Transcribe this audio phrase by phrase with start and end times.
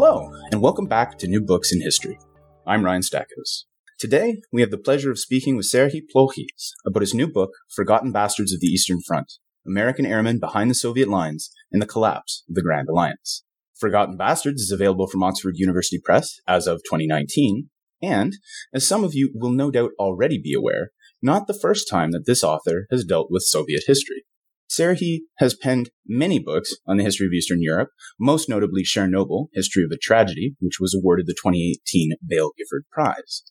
[0.00, 2.20] Hello, and welcome back to New Books in History.
[2.64, 3.66] I'm Ryan Stackhouse.
[3.98, 8.12] Today, we have the pleasure of speaking with Serhiy Plokhis about his new book, Forgotten
[8.12, 9.32] Bastards of the Eastern Front
[9.66, 13.42] American Airmen Behind the Soviet Lines and the Collapse of the Grand Alliance.
[13.74, 17.68] Forgotten Bastards is available from Oxford University Press as of 2019,
[18.00, 18.34] and,
[18.72, 22.24] as some of you will no doubt already be aware, not the first time that
[22.24, 24.22] this author has dealt with Soviet history.
[24.70, 29.82] Serhiy has penned many books on the history of Eastern Europe, most notably Chernobyl, History
[29.82, 33.42] of a Tragedy, which was awarded the 2018 Baillie Gifford Prize.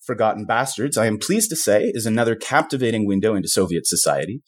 [0.00, 4.42] Forgotten Bastards, I am pleased to say, is another captivating window into Soviet society.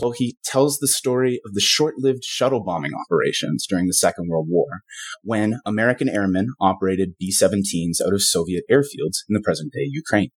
[0.00, 4.66] Plokhy tells the story of the short-lived shuttle bombing operations during the Second World War,
[5.22, 10.30] when American airmen operated B-17s out of Soviet airfields in the present-day Ukraine.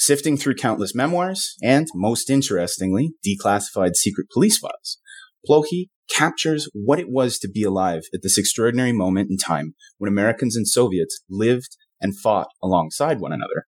[0.00, 4.98] Sifting through countless memoirs and, most interestingly, declassified secret police files,
[5.46, 10.08] Plokhy captures what it was to be alive at this extraordinary moment in time when
[10.08, 13.66] Americans and Soviets lived and fought alongside one another,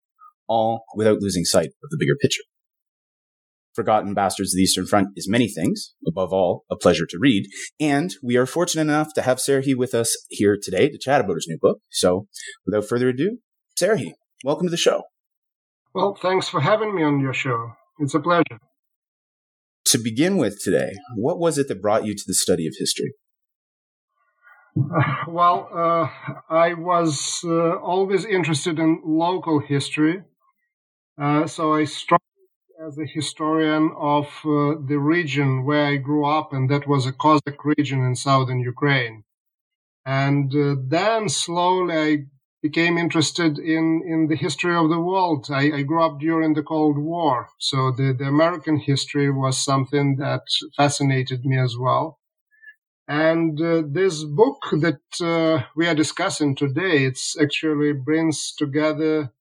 [0.48, 2.44] all without losing sight of the bigger picture.
[3.74, 7.44] Forgotten Bastards of the Eastern Front is many things, above all, a pleasure to read,
[7.78, 11.36] and we are fortunate enough to have Serhiy with us here today to chat about
[11.36, 11.80] his new book.
[11.90, 12.26] So,
[12.64, 13.36] without further ado,
[13.78, 14.12] Serhiy,
[14.44, 15.02] welcome to the show.
[15.94, 17.72] Well, thanks for having me on your show.
[17.98, 18.58] It's a pleasure.
[19.86, 23.12] To begin with today, what was it that brought you to the study of history?
[24.76, 26.08] Uh, well, uh,
[26.48, 30.22] I was uh, always interested in local history.
[31.20, 32.22] Uh, so I started
[32.86, 37.12] as a historian of uh, the region where I grew up, and that was a
[37.12, 39.24] Cossack region in southern Ukraine.
[40.06, 42.26] And uh, then slowly I
[42.62, 45.48] became interested in, in the history of the world.
[45.50, 47.48] I, I grew up during the Cold War.
[47.58, 50.42] So the, the American history was something that
[50.76, 52.20] fascinated me as well.
[53.08, 59.32] And uh, this book that uh, we are discussing today, it's actually brings together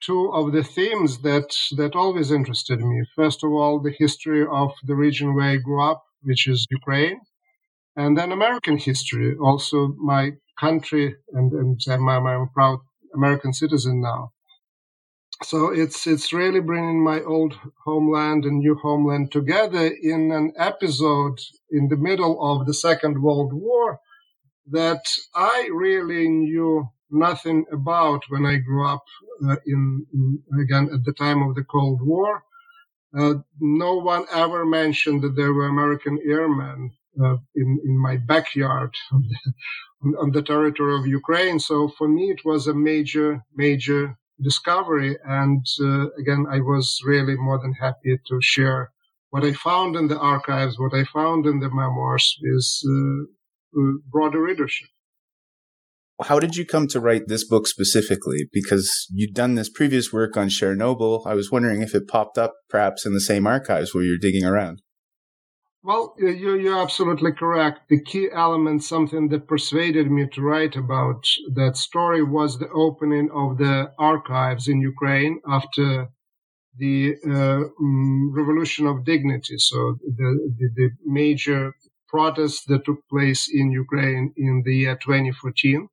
[0.00, 3.04] two of the themes that that always interested me.
[3.16, 7.20] First of all, the history of the region where I grew up, which is Ukraine,
[7.96, 12.80] and then American history, also my country, and, and I'm, I'm a proud
[13.14, 14.32] American citizen now.
[15.44, 17.54] So it's it's really bringing my old
[17.84, 21.38] homeland and new homeland together in an episode
[21.70, 24.00] in the middle of the Second World War
[24.70, 25.04] that
[25.34, 29.04] I really knew nothing about when I grew up
[29.46, 32.42] uh, in, in, again at the time of the Cold War.
[33.16, 36.90] Uh, no one ever mentioned that there were American airmen
[37.22, 41.58] uh, in in my backyard on the, on the territory of Ukraine.
[41.58, 45.16] So for me, it was a major major discovery.
[45.24, 48.92] And uh, again, I was really more than happy to share
[49.30, 53.80] what I found in the archives, what I found in the memoirs is uh,
[54.10, 54.88] broader readership.
[56.20, 58.48] How did you come to write this book specifically?
[58.52, 61.24] Because you'd done this previous work on Chernobyl.
[61.26, 64.44] I was wondering if it popped up perhaps in the same archives where you're digging
[64.44, 64.82] around.
[65.82, 67.88] Well, you're, absolutely correct.
[67.88, 73.30] The key element, something that persuaded me to write about that story, was the opening
[73.30, 76.08] of the archives in Ukraine after
[76.76, 81.74] the uh, um, Revolution of Dignity, so the, the, the major
[82.08, 85.88] protests that took place in Ukraine in the year 2014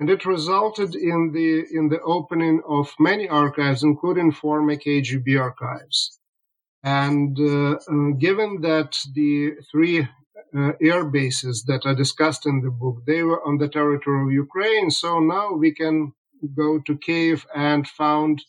[0.00, 6.18] and it resulted in the in the opening of many archives, including former KGB archives.
[6.84, 10.08] And uh, uh, given that the three
[10.56, 14.32] uh, air bases that are discussed in the book they were on the territory of
[14.32, 16.12] Ukraine, so now we can
[16.56, 18.42] go to Kiev and found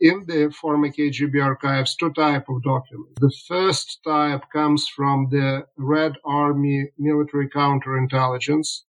[0.00, 3.14] in the former KGB archives two type of documents.
[3.18, 8.82] The first type comes from the Red Army military counterintelligence,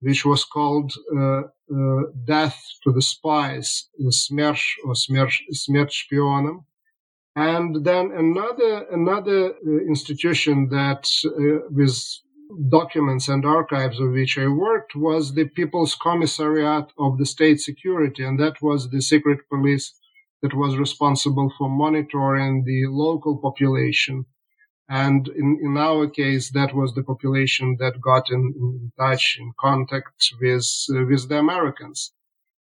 [0.00, 1.42] which was called uh,
[1.74, 6.04] uh, Death to the Spies, (the Smersh or Smersh, Smersh.
[7.36, 11.96] And then another another uh, institution that uh, with
[12.70, 18.24] documents and archives of which I worked was the People's Commissariat of the State Security,
[18.24, 19.94] and that was the secret police
[20.42, 24.26] that was responsible for monitoring the local population
[24.88, 29.52] and in, in our case, that was the population that got in, in touch, in
[29.58, 32.12] contact with, uh, with the Americans.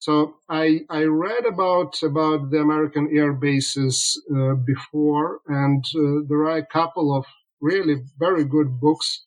[0.03, 6.43] So I, I read about, about the American air bases uh, before, and uh, there
[6.51, 7.25] are a couple of
[7.61, 9.25] really very good books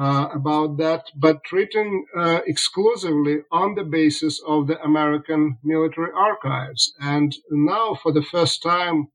[0.00, 6.92] uh, about that, but written uh, exclusively on the basis of the American military archives.
[6.98, 9.12] And now, for the first time,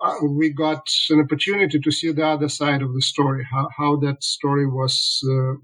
[0.00, 3.96] uh, we got an opportunity to see the other side of the story, how, how
[3.96, 5.56] that story was uh,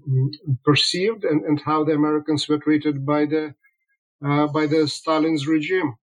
[0.63, 3.55] perceived, and, and how the Americans were treated by the
[4.25, 5.95] uh, by the Stalin's regime.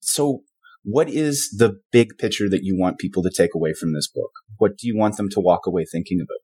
[0.00, 0.42] So,
[0.84, 4.30] what is the big picture that you want people to take away from this book?
[4.58, 6.40] What do you want them to walk away thinking about?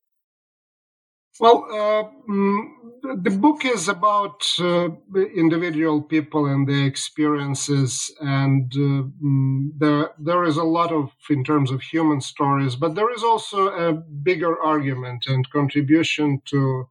[1.41, 4.91] Well, uh, mm, the book is about uh,
[5.35, 11.43] individual people and their experiences, and uh, mm, there there is a lot of in
[11.44, 16.88] terms of human stories, but there is also a bigger argument and contribution to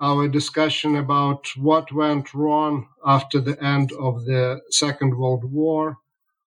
[0.00, 5.98] our discussion about what went wrong after the end of the Second World War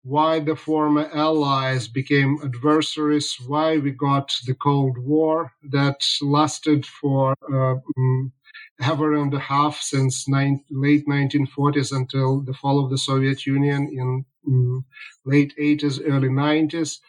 [0.02, 7.34] why the former allies became adversaries, why we got the Cold War that lasted for
[7.52, 8.32] uh, um,
[8.80, 13.88] ever and a half since nine, late 1940s until the fall of the Soviet Union
[13.92, 14.84] in um,
[15.24, 17.00] late 80s, early 90s.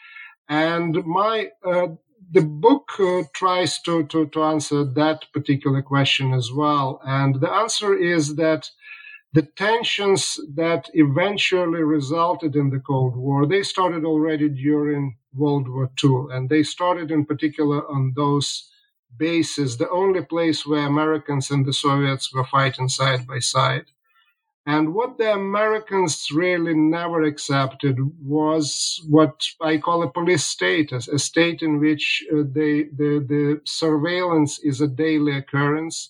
[0.47, 1.87] And my uh,
[2.31, 7.01] the book uh, tries to, to, to answer that particular question as well.
[7.05, 8.69] And the answer is that
[9.33, 15.91] the tensions that eventually resulted in the Cold War, they started already during World War
[16.01, 18.69] II, and they started in particular on those
[19.17, 23.85] bases, the only place where Americans and the Soviets were fighting side by side.
[24.67, 31.19] And what the Americans really never accepted was what I call a police state, a
[31.19, 36.09] state in which uh, they, the, the surveillance is a daily occurrence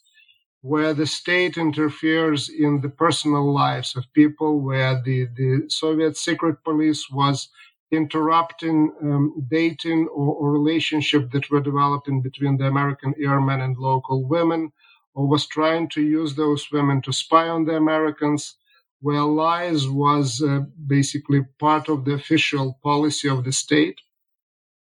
[0.62, 6.64] where the state interferes in the personal lives of people, where the, the Soviet secret
[6.64, 7.50] police was
[7.92, 14.24] interrupting um, dating or, or relationship that were developing between the American airmen and local
[14.26, 14.72] women,
[15.16, 18.56] or was trying to use those women to spy on the Americans,
[19.02, 24.00] where lies was uh, basically part of the official policy of the state.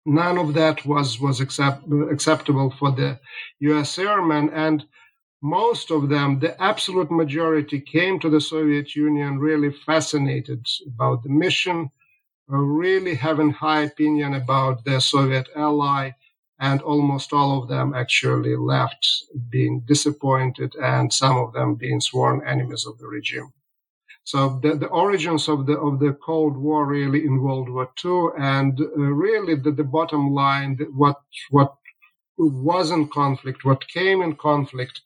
[0.07, 3.19] None of that was was accept, acceptable for the
[3.61, 3.99] U.S.
[3.99, 4.85] airmen, and
[5.43, 11.31] most of them, the absolute majority, came to the Soviet Union really fascinated about the
[11.31, 11.91] mission,
[12.53, 16.11] uh, really having high opinion about their Soviet ally,
[16.61, 19.07] and almost all of them actually left
[19.49, 23.53] being disappointed, and some of them being sworn enemies of the regime.
[24.25, 28.29] So the, the origins of the of the Cold War really in World War II,
[28.39, 31.75] and uh, really the, the bottom line, what what
[32.39, 35.01] was in conflict, what came in conflict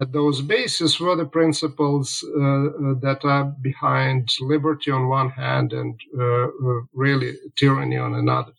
[0.00, 5.72] at those bases were the principles uh, uh, that are behind liberty on one hand
[5.74, 8.52] and uh, uh, really tyranny on another.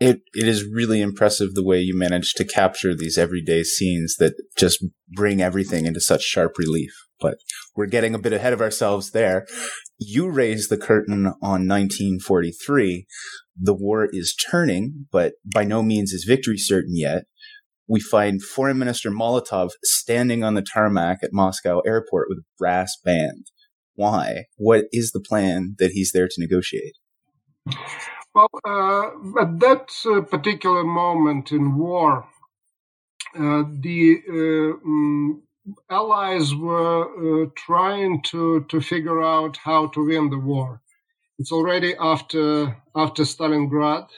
[0.00, 4.34] It it is really impressive the way you manage to capture these everyday scenes that
[4.56, 6.92] just bring everything into such sharp relief.
[7.20, 7.38] But
[7.76, 9.46] we're getting a bit ahead of ourselves there.
[9.98, 13.06] You raise the curtain on 1943.
[13.56, 17.24] The war is turning, but by no means is victory certain yet
[17.86, 22.96] we find Foreign Minister Molotov standing on the tarmac at Moscow airport with a brass
[23.04, 23.46] band.
[23.94, 24.44] Why?
[24.56, 26.94] What is the plan that he's there to negotiate?
[28.34, 32.26] Well, uh, at that uh, particular moment in war,
[33.38, 35.42] uh, the um,
[35.90, 40.82] Allies were uh, trying to, to figure out how to win the war.
[41.38, 44.08] It's already after after Stalingrad,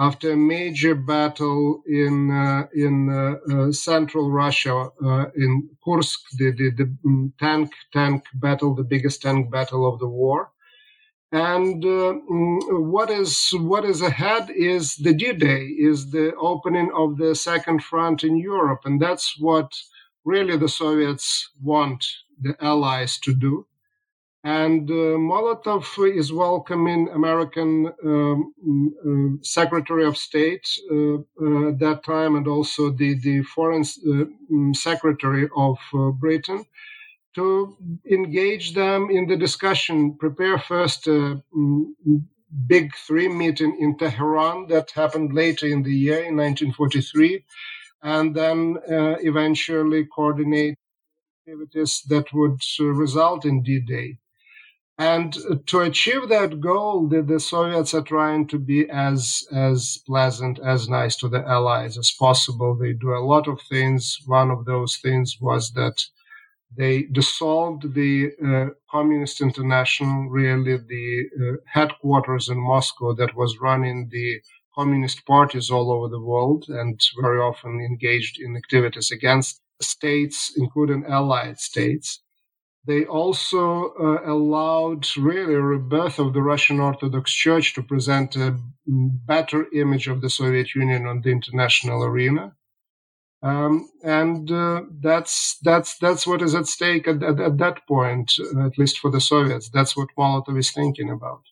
[0.00, 6.52] after a major battle in uh, in uh, uh, central Russia uh, in Kursk, the,
[6.52, 10.50] the, the mm, tank tank battle, the biggest tank battle of the war.
[11.34, 17.16] And uh, mm, what is what is ahead is the D-Day, is the opening of
[17.18, 19.72] the second front in Europe, and that's what
[20.24, 22.06] really the Soviets want
[22.40, 23.66] the Allies to do.
[24.44, 25.84] And uh, Molotov
[26.16, 28.54] is welcoming American um,
[29.04, 34.26] uh, Secretary of State uh, uh, at that time, and also the the Foreign uh,
[34.52, 35.78] mm, Secretary of
[36.20, 36.64] Britain,
[37.34, 37.76] to
[38.10, 40.16] engage them in the discussion.
[40.16, 41.92] Prepare first a mm,
[42.66, 47.44] big three meeting in Tehran that happened later in the year in 1943,
[48.02, 50.76] and then eventually coordinate
[51.46, 54.18] activities that would result in D-Day.
[54.96, 55.36] And
[55.66, 60.88] to achieve that goal, the, the, Soviets are trying to be as as pleasant, as
[60.88, 62.76] nice to the Allies as possible.
[62.76, 64.18] They do a lot of things.
[64.26, 66.04] One of those things was that
[66.76, 74.08] they dissolved the uh, Communist International, really the uh, headquarters in Moscow that was running
[74.10, 74.40] the
[74.74, 81.04] communist parties all over the world and very often engaged in activities against states, including
[81.06, 82.20] allied states.
[82.86, 88.58] They also uh, allowed really a rebirth of the Russian Orthodox Church to present a
[88.86, 92.54] better image of the Soviet Union on the international arena.
[93.44, 98.32] Um, and uh, that's that's that's what is at stake at, at, at that point,
[98.58, 99.68] at least for the Soviets.
[99.68, 101.42] That's what Molotov is thinking about.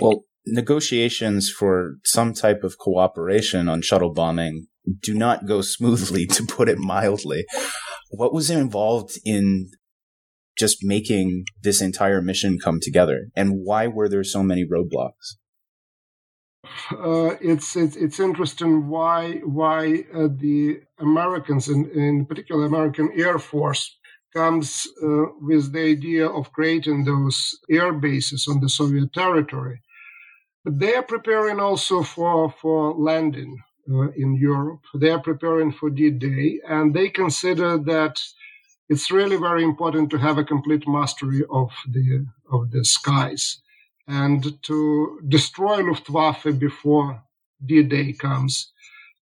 [0.00, 4.68] Well, negotiations for some type of cooperation on shuttle bombing
[5.02, 7.44] do not go smoothly, to put it mildly.
[8.08, 9.70] What was involved in
[10.58, 15.36] just making this entire mission come together, and why were there so many roadblocks?
[16.92, 23.38] Uh, it's, it's it's interesting why why uh, the Americans, in, in particular American Air
[23.38, 23.96] Force,
[24.34, 29.80] comes uh, with the idea of creating those air bases on the Soviet territory.
[30.64, 34.82] But they are preparing also for for landing uh, in Europe.
[34.94, 38.20] They are preparing for D-Day, and they consider that
[38.88, 43.62] it's really very important to have a complete mastery of the of the skies
[44.08, 47.22] and to destroy Luftwaffe before
[47.64, 48.72] D-Day comes.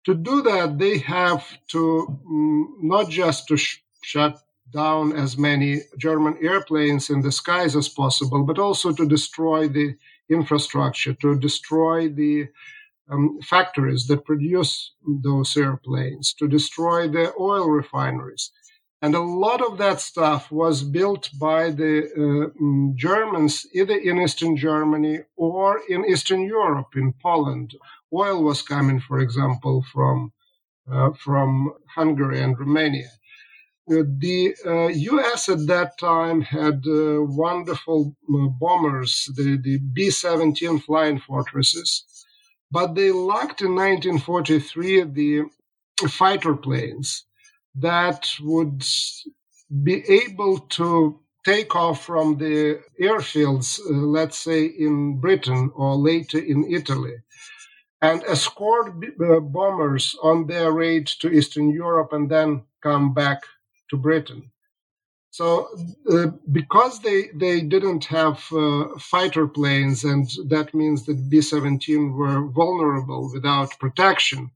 [0.04, 4.38] To do that, they have to um, not just to sh- shut
[4.72, 9.94] down as many German airplanes in the skies as possible, but also to destroy the
[10.28, 12.48] infrastructure, to destroy the
[13.10, 14.92] um, factories that produce
[15.22, 18.50] those airplanes, to destroy the oil refineries.
[19.02, 24.18] And a lot of that stuff was built by the uh, mm, Germans, either in
[24.18, 27.74] Eastern Germany or in Eastern Europe, in Poland.
[28.12, 30.32] Oil was coming, for example, from
[30.90, 33.10] uh, from Hungary and Romania.
[33.88, 34.54] Uh, the
[34.94, 35.48] U.S.
[35.48, 42.04] Uh, at that time had uh, wonderful uh, bombers, the, the B-17 flying fortresses,
[42.70, 45.42] but they lacked in 1943 the
[46.08, 47.24] fighter planes
[47.78, 48.84] that would
[49.84, 56.38] be able to take off from the airfields, uh, let's say in Britain or later
[56.38, 57.16] in Italy,
[58.02, 63.40] and escort b- uh, bombers on their raid to Eastern Europe and then come back
[63.90, 64.50] to Britain.
[65.30, 65.68] So,
[66.12, 72.14] uh, because they, they didn't have uh, fighter planes, and that means that B 17
[72.14, 74.50] were vulnerable without protection,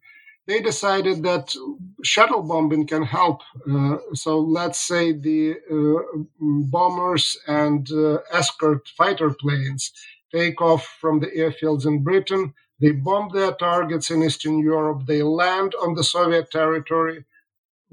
[0.51, 1.55] they decided that
[2.03, 3.41] shuttle bombing can help.
[3.71, 9.93] Uh, so let's say the uh, bombers and uh, escort fighter planes
[10.35, 12.53] take off from the airfields in Britain.
[12.81, 15.07] They bomb their targets in Eastern Europe.
[15.07, 17.25] They land on the Soviet territory,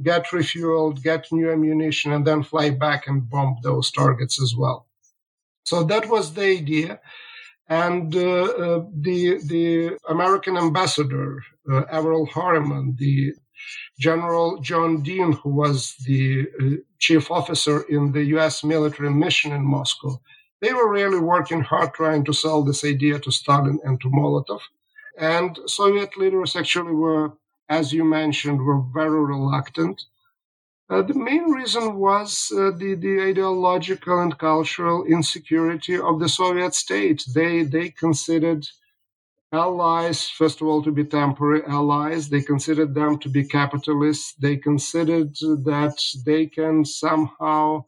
[0.01, 4.87] get refueled, get new ammunition, and then fly back and bomb those targets as well.
[5.63, 7.01] So that was the idea.
[7.69, 13.33] And uh, uh, the the American ambassador uh, Averell Harriman, the
[13.99, 16.65] General John Deane, who was the uh,
[16.99, 18.63] chief officer in the U.S.
[18.63, 20.21] military mission in Moscow,
[20.61, 24.61] they were really working hard trying to sell this idea to Stalin and to Molotov.
[25.17, 27.33] And Soviet leaders actually were,
[27.69, 30.03] as you mentioned, were very reluctant.
[30.89, 36.73] Uh, the main reason was uh, the, the ideological and cultural insecurity of the Soviet
[36.73, 37.25] state.
[37.35, 38.65] They, they considered
[39.51, 42.29] allies, first of all, to be temporary allies.
[42.29, 44.33] They considered them to be capitalists.
[44.35, 45.33] They considered
[45.65, 47.83] that they can somehow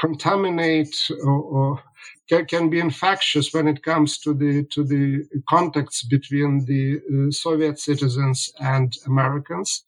[0.00, 1.82] contaminate or, or
[2.28, 7.30] can, can, be infectious when it comes to the to the contacts between the uh,
[7.30, 9.84] Soviet citizens and Americans.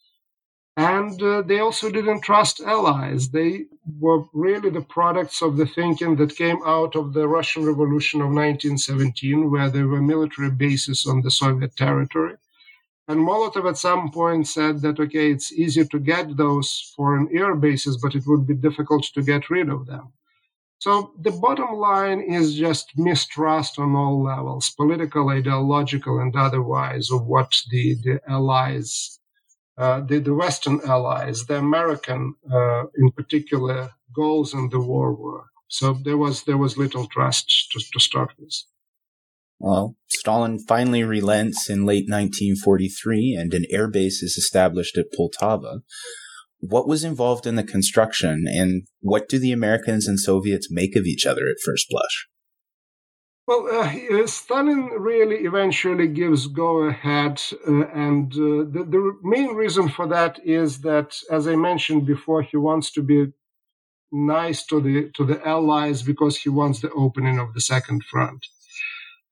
[0.76, 3.28] And uh, they also didn't trust allies.
[3.28, 3.66] They
[4.00, 8.28] were really the products of the thinking that came out of the Russian Revolution of
[8.28, 12.36] 1917, where there were military bases on the Soviet territory.
[13.06, 17.54] And Molotov at some point said that, okay, it's easier to get those foreign air
[17.54, 20.12] bases, but it would be difficult to get rid of them.
[20.78, 27.26] So the bottom line is just mistrust on all levels, political, ideological, and otherwise, of
[27.26, 29.20] what the, the allies
[29.76, 35.44] the, the Western allies, the American uh, in particular, goals in the war were.
[35.68, 38.54] So there was there was little trust to, to start with.
[39.58, 45.82] Well, Stalin finally relents in late 1943, and an air base is established at Poltava.
[46.58, 51.04] What was involved in the construction, and what do the Americans and Soviets make of
[51.04, 52.28] each other at first blush?
[53.52, 59.90] Well, uh, Stalin really eventually gives go ahead, uh, and uh, the, the, main reason
[59.90, 63.26] for that is that, as I mentioned before, he wants to be
[64.10, 68.46] nice to the to the Allies because he wants the opening of the second front.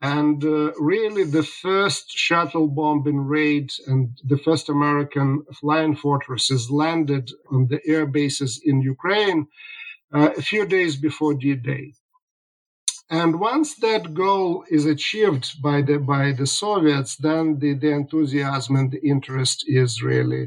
[0.03, 7.31] And uh, really, the first shuttle bombing raid and the first American flying fortresses landed
[7.51, 9.47] on the air bases in Ukraine
[10.13, 11.95] uh, a few days before D-Day.
[13.11, 18.77] And once that goal is achieved by the by the Soviets, then the, the enthusiasm
[18.77, 20.45] and the interest is really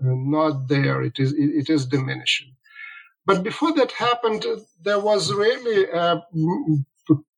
[0.00, 1.02] uh, not there.
[1.02, 2.54] It is it, is diminishing.
[3.26, 4.46] But before that happened,
[4.80, 6.22] there was really a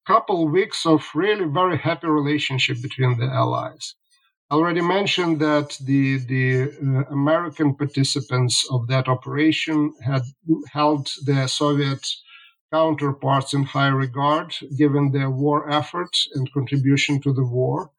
[0.06, 3.94] couple weeks of really very happy relationship between the allies.
[4.50, 10.24] I already mentioned that the the uh, American participants of that operation had
[10.72, 12.04] held the Soviet
[12.72, 17.90] counterparts in high regard, given their war efforts and contribution to the war.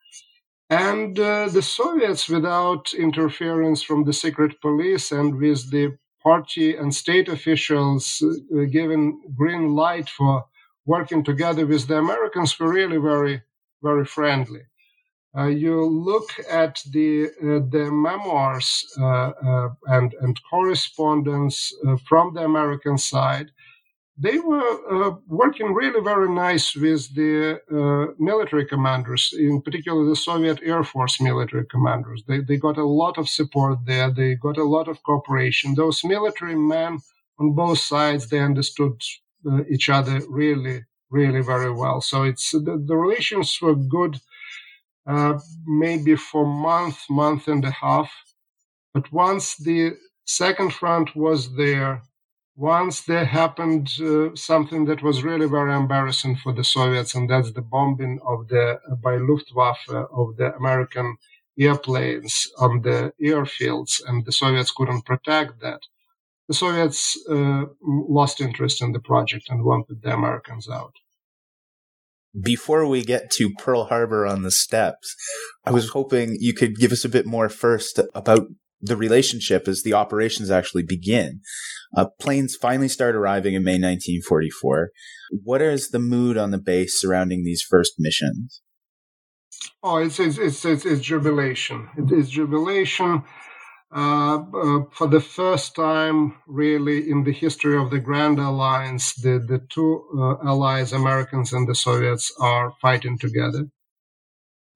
[0.69, 6.93] And uh, the Soviets, without interference from the secret police and with the party and
[6.93, 10.45] state officials uh, given green light for
[10.85, 13.41] working together with the Americans, were really very,
[13.81, 14.61] very friendly.
[15.37, 21.71] Uh, you look at the uh, the memoirs uh, uh and and correspondence
[22.07, 23.51] from the American side,
[24.21, 30.15] they were uh, working really very nice with the uh, military commanders, in particular the
[30.15, 32.23] Soviet Air Force military commanders.
[32.27, 34.11] They, they got a lot of support there.
[34.11, 35.75] They got a lot of cooperation.
[35.75, 36.99] Those military men
[37.39, 39.01] on both sides, they understood
[39.49, 42.01] uh, each other really, really very well.
[42.01, 44.19] So it's the, the relations were good,
[45.07, 48.11] uh, maybe for month, month and a half.
[48.93, 49.93] But once the
[50.25, 52.03] second front was there,
[52.59, 57.53] once there happened uh, something that was really very embarrassing for the Soviets, and that's
[57.53, 61.15] the bombing of the by Luftwaffe of the American
[61.57, 65.81] airplanes on the airfields, and the Soviets couldn't protect that.
[66.49, 70.95] The Soviets uh, lost interest in the project and wanted the Americans out.
[72.39, 75.15] Before we get to Pearl Harbor on the steppes,
[75.65, 78.47] I was hoping you could give us a bit more first about
[78.81, 81.41] the relationship as the operations actually begin.
[81.95, 84.91] Uh, planes finally start arriving in May 1944.
[85.43, 88.61] What is the mood on the base surrounding these first missions?
[89.83, 91.89] Oh, it's it's it's, it's, it's jubilation.
[91.97, 93.23] It is jubilation.
[93.91, 99.39] Uh, uh, for the first time, really, in the history of the Grand Alliance, the
[99.39, 103.67] the two uh, allies, Americans and the Soviets, are fighting together.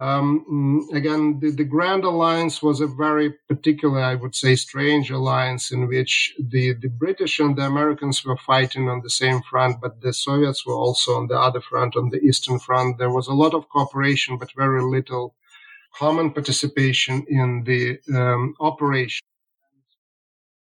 [0.03, 5.09] Um, mm, again, the, the, Grand Alliance was a very particular, I would say, strange
[5.09, 9.79] alliance in which the, the British and the Americans were fighting on the same front,
[9.79, 12.97] but the Soviets were also on the other front, on the Eastern Front.
[12.97, 15.35] There was a lot of cooperation, but very little
[15.95, 19.23] common participation in the um, operation.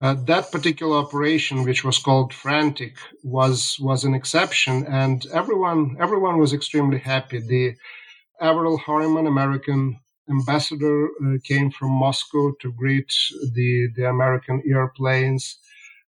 [0.03, 6.37] Uh, that particular operation, which was called Frantic, was was an exception, and everyone everyone
[6.37, 7.39] was extremely happy.
[7.39, 7.75] The
[8.41, 9.99] Averell Harriman, American
[10.29, 13.13] ambassador, uh, came from Moscow to greet
[13.53, 15.59] the, the American airplanes.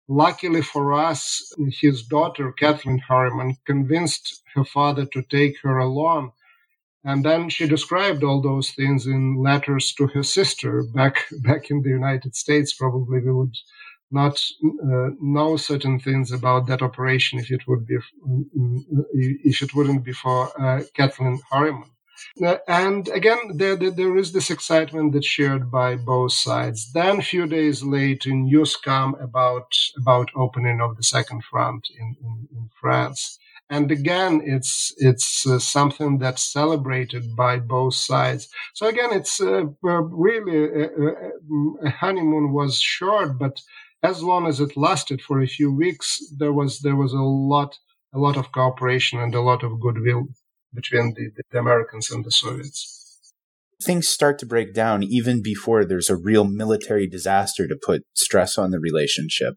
[0.08, 6.34] Luckily for us, his daughter, Kathleen Harriman, convinced her father to take her along.
[7.06, 11.82] And then she described all those things in letters to her sister back, back in
[11.84, 12.74] the United States.
[12.74, 13.56] Probably we would
[14.12, 17.98] not uh, know certain things about that operation if it would be,
[19.14, 21.93] if it wouldn't be for uh, Kathleen Harriman.
[22.44, 26.92] Uh, and again, there, there, there is this excitement that's shared by both sides.
[26.94, 32.16] Then, a few days later, news come about about opening of the second front in,
[32.22, 38.50] in, in France, and again, it's it's uh, something that's celebrated by both sides.
[38.74, 40.86] So again, it's uh, really
[41.84, 43.62] a honeymoon was short, but
[44.04, 47.80] as long as it lasted for a few weeks, there was there was a lot
[48.14, 50.28] a lot of cooperation and a lot of goodwill
[50.74, 53.04] between the, the Americans and the Soviets
[53.84, 58.58] things start to break down even before there's a real military disaster to put stress
[58.58, 59.56] on the relationship.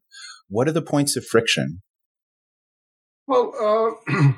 [0.48, 1.82] What are the points of friction?
[3.26, 3.52] Well,
[4.08, 4.32] uh,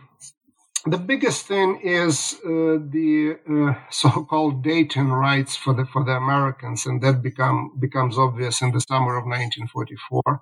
[0.86, 6.86] the biggest thing is uh, the uh, so-called dating rights for the for the Americans,
[6.86, 10.40] and that become becomes obvious in the summer of 1944.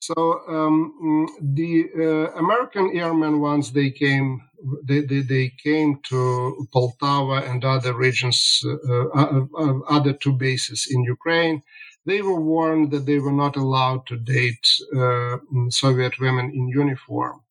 [0.00, 4.40] So um, the uh, American airmen, once they came,
[4.84, 10.88] they, they, they, came to Poltava and other regions, uh, uh, uh, other two bases
[10.90, 11.62] in Ukraine.
[12.06, 15.36] They were warned that they were not allowed to date uh,
[15.68, 17.42] Soviet women in uniform.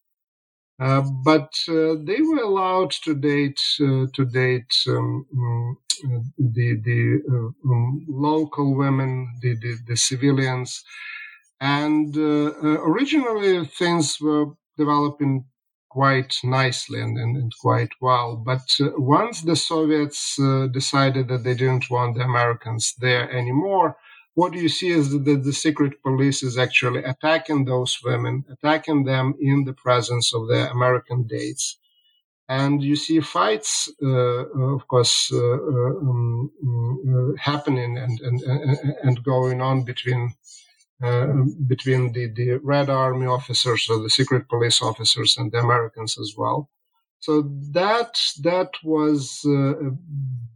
[0.80, 5.76] Uh, but they were allowed to date to date um, mm,
[6.38, 7.22] the the
[7.66, 10.84] um, local women, the, the, the civilians,
[11.60, 15.46] and uh, uh, originally, things were developing
[15.90, 18.36] quite nicely and, and, and quite well.
[18.36, 23.98] But uh, once the Soviets uh, decided that they didn't want the Americans there anymore,
[24.36, 29.36] what you see is that the secret police is actually attacking those women, attacking them
[29.42, 31.78] in the presence of their American dates.
[32.48, 34.46] And you see fights, uh,
[34.76, 38.42] of course, uh, um, um, happening and, and,
[39.04, 40.69] and going on between uh,
[41.02, 46.34] between the, the Red Army officers or the secret police officers and the Americans as
[46.38, 46.70] well.
[47.20, 49.92] So that that was uh, a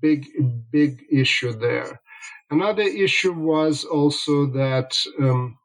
[0.02, 0.28] big
[0.72, 2.02] big issue there.
[2.50, 5.58] Another issue was also that um,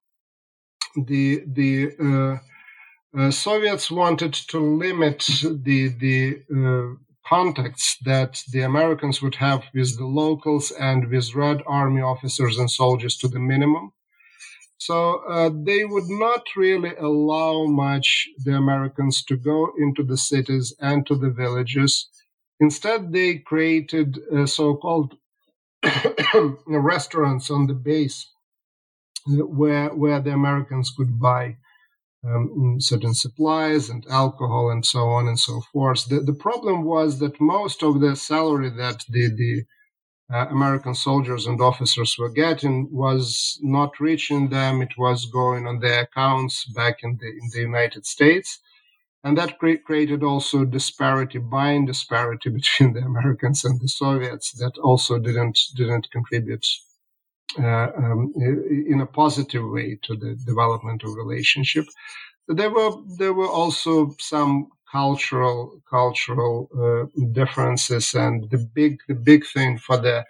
[1.06, 2.38] the the uh,
[3.18, 6.96] uh, Soviets wanted to limit the the uh,
[7.28, 12.70] contacts that the Americans would have with the locals and with Red Army officers and
[12.70, 13.92] soldiers to the minimum.
[14.78, 20.74] So uh, they would not really allow much the Americans to go into the cities
[20.80, 22.08] and to the villages.
[22.60, 25.16] Instead, they created uh, so-called
[26.66, 28.30] restaurants on the base
[29.26, 31.56] where where the Americans could buy
[32.24, 36.08] um, certain supplies and alcohol and so on and so forth.
[36.08, 39.64] The, the problem was that most of the salary that the, the
[40.32, 44.82] uh, American soldiers and officers were getting was not reaching them.
[44.82, 48.60] It was going on their accounts back in the in the United States,
[49.24, 54.52] and that cre- created also disparity, buying disparity between the Americans and the Soviets.
[54.52, 56.66] That also didn't didn't contribute
[57.58, 61.86] uh, um, in a positive way to the development of relationship.
[62.48, 69.44] There were there were also some cultural cultural uh, differences and the big the big
[69.46, 70.24] thing for the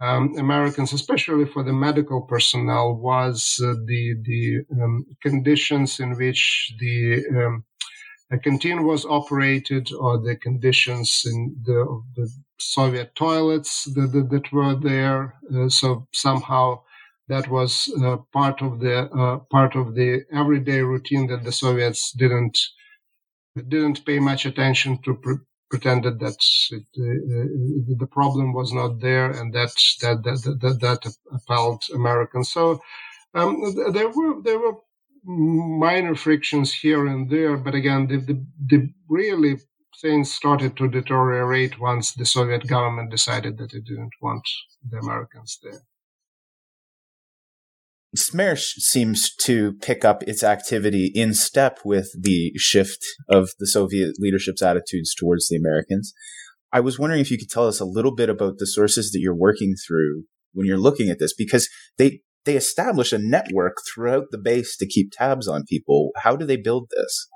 [0.00, 6.74] um, Americans, especially for the medical personnel, was uh, the the um, conditions in which
[6.80, 7.64] the um,
[8.32, 12.28] a canteen was operated, or the conditions in the, the
[12.58, 15.34] Soviet toilets that, that, that were there.
[15.54, 16.80] Uh, so somehow
[17.28, 22.12] that was uh, part of the uh, part of the everyday routine that the Soviets
[22.12, 22.58] didn't
[23.56, 25.36] didn't pay much attention to pre-
[25.70, 26.36] pretended that
[26.70, 32.50] it, uh, the problem was not there and that that that that, that appalled Americans.
[32.50, 32.82] So
[33.34, 34.76] um, there were there were
[35.24, 39.56] minor frictions here and there, but again, the, the, the really
[40.00, 44.42] things started to deteriorate once the Soviet government decided that it didn't want
[44.90, 45.80] the Americans there.
[48.16, 54.16] Smersh seems to pick up its activity in step with the shift of the Soviet
[54.18, 56.12] leadership's attitudes towards the Americans.
[56.72, 59.20] I was wondering if you could tell us a little bit about the sources that
[59.20, 64.24] you're working through when you're looking at this, because they they establish a network throughout
[64.30, 66.10] the base to keep tabs on people.
[66.22, 67.28] How do they build this?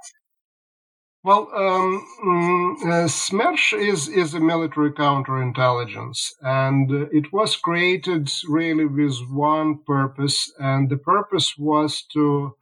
[1.27, 8.85] Well, um, mm, uh, SMERSH is, is a military counterintelligence, and it was created really
[8.87, 12.55] with one purpose, and the purpose was to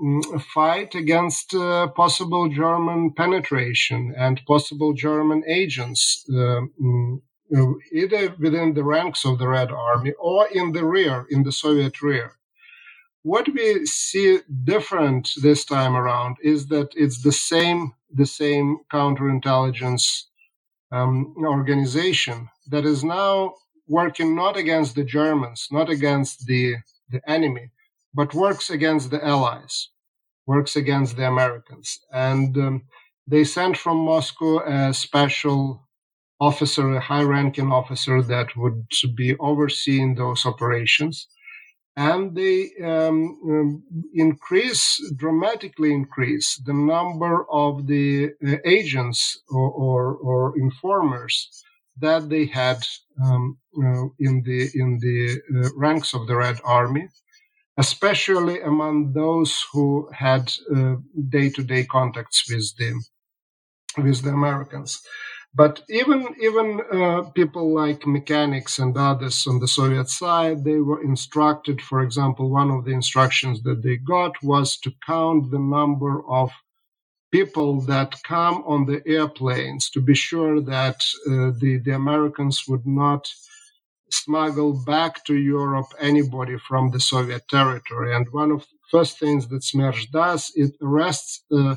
[0.00, 0.22] um,
[0.54, 7.22] fight against uh, possible German penetration and possible German agents, uh, um,
[7.92, 12.00] either within the ranks of the Red Army or in the rear, in the Soviet
[12.00, 12.36] rear.
[13.26, 20.26] What we see different this time around is that it's the same the same counterintelligence
[20.92, 23.54] um, organization that is now
[23.88, 26.76] working not against the Germans, not against the
[27.10, 27.72] the enemy,
[28.14, 29.88] but works against the allies,
[30.46, 31.98] works against the Americans.
[32.12, 32.82] And um,
[33.26, 35.82] they sent from Moscow a special
[36.38, 38.86] officer, a high ranking officer that would
[39.16, 41.26] be overseeing those operations.
[41.96, 43.82] And they um, um,
[44.12, 51.48] increase, dramatically increase the number of the uh, agents or, or, or, informers
[51.98, 52.84] that they had
[53.24, 57.08] um, uh, in the, in the uh, ranks of the Red Army,
[57.78, 60.52] especially among those who had
[61.30, 62.92] day to day contacts with the,
[64.02, 65.00] with the Americans.
[65.56, 71.02] But even even uh, people like mechanics and others on the Soviet side, they were
[71.02, 71.80] instructed.
[71.82, 76.50] For example, one of the instructions that they got was to count the number of
[77.32, 82.86] people that come on the airplanes to be sure that uh, the the Americans would
[82.86, 83.28] not
[84.10, 88.14] smuggle back to Europe anybody from the Soviet territory.
[88.16, 91.76] And one of the first things that Smersh does, it arrests uh,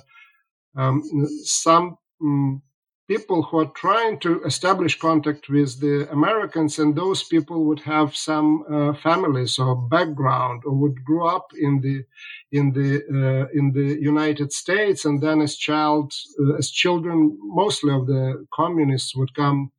[0.75, 1.03] um,
[1.45, 1.97] some.
[2.21, 2.61] Um,
[3.09, 8.15] people who are trying to establish contact with the Americans, and those people would have
[8.15, 11.97] some uh, families or background, or would grow up in the
[12.51, 17.91] in the uh, in the United States, and then as child uh, as children, mostly
[17.93, 19.71] of the communists would come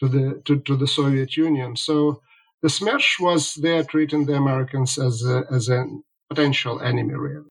[0.00, 1.76] to the to, to the Soviet Union.
[1.76, 2.22] So
[2.62, 5.84] the Smersh was there treating the Americans as a, as a
[6.28, 7.50] potential enemy, really.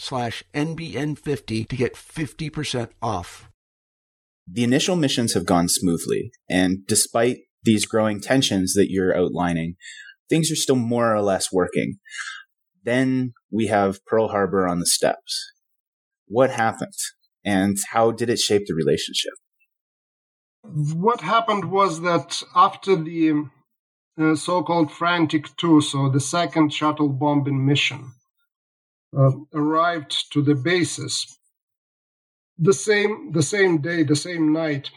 [0.01, 3.49] slash NBN50 to get 50% off.
[4.47, 9.75] The initial missions have gone smoothly, and despite these growing tensions that you're outlining,
[10.29, 11.99] things are still more or less working.
[12.83, 15.53] Then we have Pearl Harbor on the steppes.
[16.27, 16.97] What happened,
[17.45, 19.33] and how did it shape the relationship?
[20.63, 23.45] What happened was that after the
[24.17, 28.13] uh, so called Frantic 2, so the second shuttle bombing mission,
[29.17, 31.37] uh, arrived to the bases
[32.61, 34.89] the same the same day, the same night.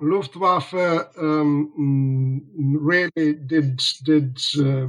[0.00, 0.72] Luftwaffe
[1.18, 4.86] um, mm, really did did uh,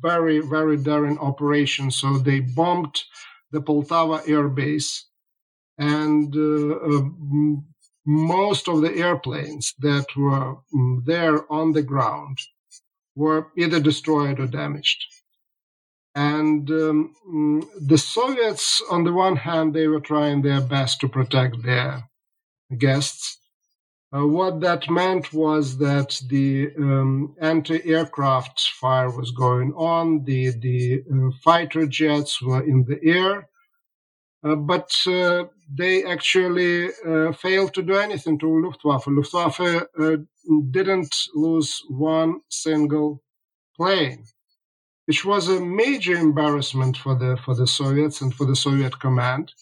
[0.00, 1.90] very very daring operation.
[1.90, 3.02] So they bombed
[3.50, 5.06] the Poltava air base,
[5.78, 7.02] and uh, uh,
[8.06, 12.38] most of the airplanes that were mm, there on the ground
[13.16, 15.13] were either destroyed or damaged.
[16.14, 21.08] And um, mm, the Soviets, on the one hand, they were trying their best to
[21.08, 22.04] protect their
[22.78, 23.38] guests.
[24.14, 30.24] Uh, what that meant was that the um, anti-aircraft fire was going on.
[30.24, 33.48] The the uh, fighter jets were in the air,
[34.44, 39.06] uh, but uh, they actually uh, failed to do anything to Luftwaffe.
[39.08, 40.16] Luftwaffe uh,
[40.70, 43.22] didn't lose one single
[43.76, 44.24] plane
[45.06, 49.52] which was a major embarrassment for the for the Soviets and for the Soviet command.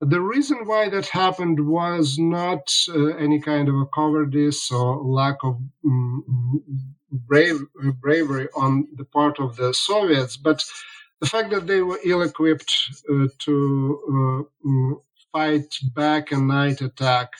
[0.00, 5.38] The reason why that happened was not uh, any kind of a cowardice or lack
[5.42, 6.62] of um,
[7.10, 7.60] brave,
[8.00, 10.62] bravery on the part of the Soviets, but
[11.20, 12.70] the fact that they were ill-equipped
[13.10, 15.00] uh, to uh, mm,
[15.32, 17.32] fight back a night attack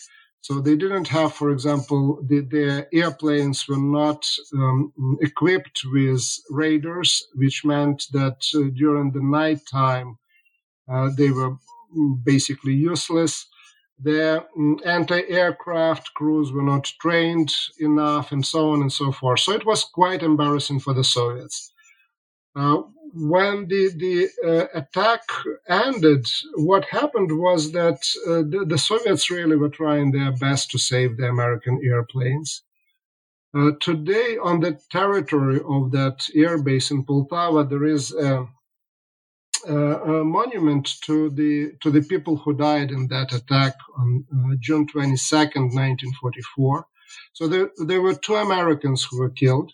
[0.47, 7.27] so they didn't have, for example, the, their airplanes were not um, equipped with radars,
[7.35, 10.19] which meant that uh, during the nighttime
[10.89, 11.57] uh, they were
[12.23, 13.45] basically useless.
[13.99, 19.41] Their um, anti-aircraft crews were not trained enough, and so on and so forth.
[19.41, 21.73] So it was quite embarrassing for the Soviets.
[22.55, 22.83] Uh,
[23.15, 25.23] when the the uh, attack
[25.69, 30.79] ended, what happened was that uh, the, the, Soviets really were trying their best to
[30.79, 32.63] save the American airplanes.
[33.57, 38.47] Uh, today, on the territory of that air base in Poltava, there is a,
[39.69, 44.87] a monument to the to the people who died in that attack on uh, June
[44.87, 46.87] 22nd, 1944.
[47.33, 49.73] So there, there were two Americans who were killed,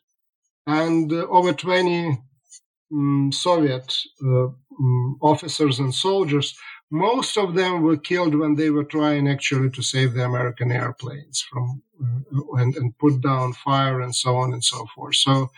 [0.67, 2.19] and uh, over 20
[2.93, 6.57] um, Soviet uh, um, officers and soldiers.
[6.91, 11.41] Most of them were killed when they were trying actually to save the American airplanes
[11.51, 15.17] from uh, and, and put down fire and so on and so forth.
[15.17, 15.51] So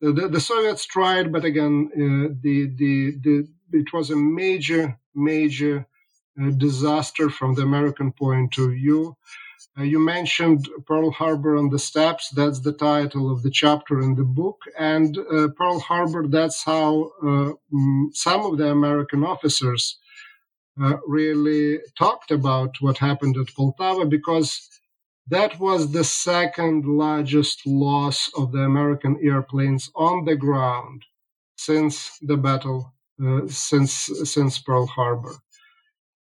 [0.00, 5.86] the, the Soviets tried, but again, uh, the, the, the, it was a major, major
[6.40, 9.16] uh, disaster from the American point of view.
[9.78, 12.30] Uh, you mentioned Pearl Harbor on the Steppes.
[12.30, 14.60] That's the title of the chapter in the book.
[14.78, 19.98] And uh, Pearl Harbor, that's how uh, mm, some of the American officers
[20.82, 24.68] uh, really talked about what happened at Poltava because
[25.28, 31.04] that was the second largest loss of the American airplanes on the ground
[31.56, 32.92] since the battle,
[33.24, 33.92] uh, since
[34.24, 35.34] since Pearl Harbor.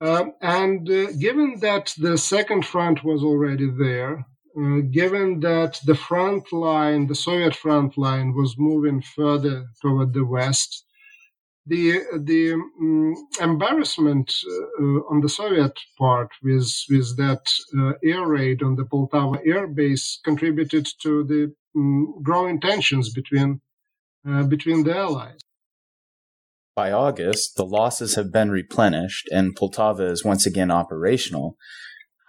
[0.06, 4.24] Uh, and uh, given that the second front was already there,
[4.56, 10.24] uh, given that the front line, the Soviet front line, was moving further toward the
[10.24, 10.86] west,
[11.66, 14.32] the the um, embarrassment
[14.80, 17.44] uh, on the Soviet part with with that
[17.80, 21.42] uh, air raid on the Poltava air base contributed to the
[21.76, 23.60] um, growing tensions between
[24.30, 25.45] uh, between the allies.
[26.76, 31.56] By August, the losses have been replenished and Poltava is once again operational.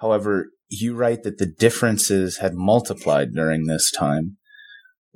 [0.00, 4.36] However, you write that the differences had multiplied during this time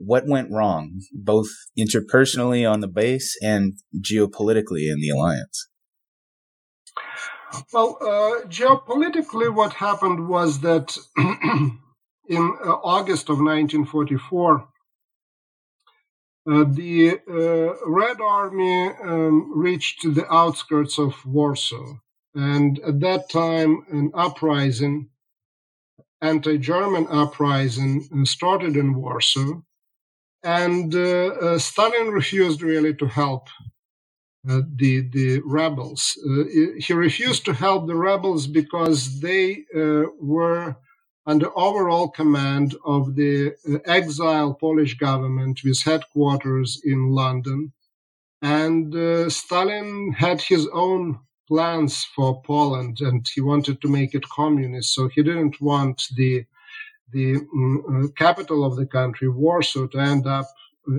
[0.02, 5.68] what went wrong, both interpersonally on the base and geopolitically in the alliance?
[7.72, 14.69] Well, uh, geopolitically, what happened was that in uh, August of 1944, uh,
[16.46, 21.94] the uh, Red Army um, reached the outskirts of Warsaw.
[22.34, 25.10] And at that time, an uprising,
[26.22, 29.60] anti German uprising, uh, started in Warsaw
[30.42, 30.98] and uh,
[31.42, 33.48] uh, Stalin refused really to help
[34.48, 36.18] uh, the the rebels.
[36.28, 36.44] Uh,
[36.78, 40.76] he refused to help the rebels because they uh, were
[41.26, 47.72] under overall command of the uh, exile Polish government with headquarters in London,
[48.42, 48.94] and
[49.30, 54.94] Stalin had his own plans for Poland, and he wanted to make it communist.
[54.94, 56.44] So he didn't want the
[57.12, 60.46] the um, capital of the country, Warsaw, to end up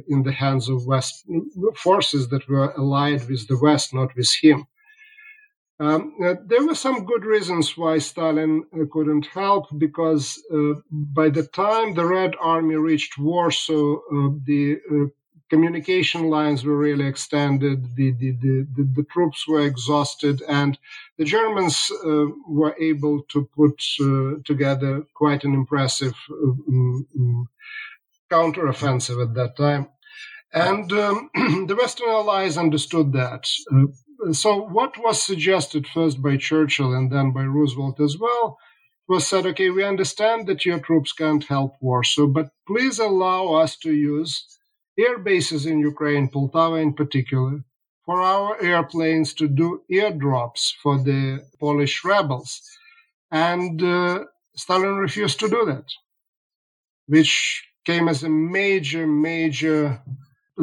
[0.07, 1.25] in the hands of West
[1.75, 4.65] forces that were allied with the West, not with him.
[5.82, 11.30] Um, uh, there were some good reasons why Stalin uh, couldn't help, because uh, by
[11.30, 15.06] the time the Red Army reached Warsaw, uh, the uh,
[15.50, 20.78] communication lines were really extended, the, the, the, the, troops were exhausted, and
[21.17, 21.91] the Germans
[22.48, 23.82] were able to put
[24.46, 27.50] together quite an impressive um,
[28.30, 29.88] counteroffensive at that time.
[30.54, 31.30] And um,
[31.67, 33.50] the Western allies understood that.
[33.74, 33.88] Uh,
[34.31, 38.57] so, what was suggested first by Churchill and then by Roosevelt as well
[39.07, 43.75] was said, okay, we understand that your troops can't help Warsaw, but please allow us
[43.77, 44.45] to use
[44.97, 47.63] air bases in Ukraine, Poltava in particular,
[48.05, 52.62] for our airplanes to do airdrops for the Polish rebels.
[53.31, 55.86] And uh, Stalin refused to do that,
[57.07, 60.01] which came as a major, major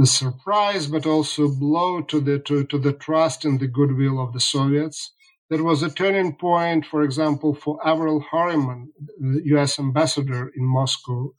[0.06, 4.40] surprise, but also blow to the to, to the trust and the goodwill of the
[4.40, 5.12] Soviets.
[5.50, 9.78] That was a turning point, for example, for Averell Harriman, the U.S.
[9.78, 11.32] ambassador in Moscow,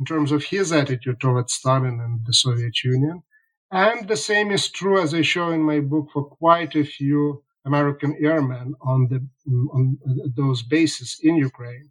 [0.00, 3.22] in terms of his attitude towards Stalin and the Soviet Union.
[3.70, 7.44] And the same is true, as I show in my book, for quite a few
[7.64, 9.26] American airmen on the
[9.72, 9.98] on
[10.36, 11.90] those bases in Ukraine.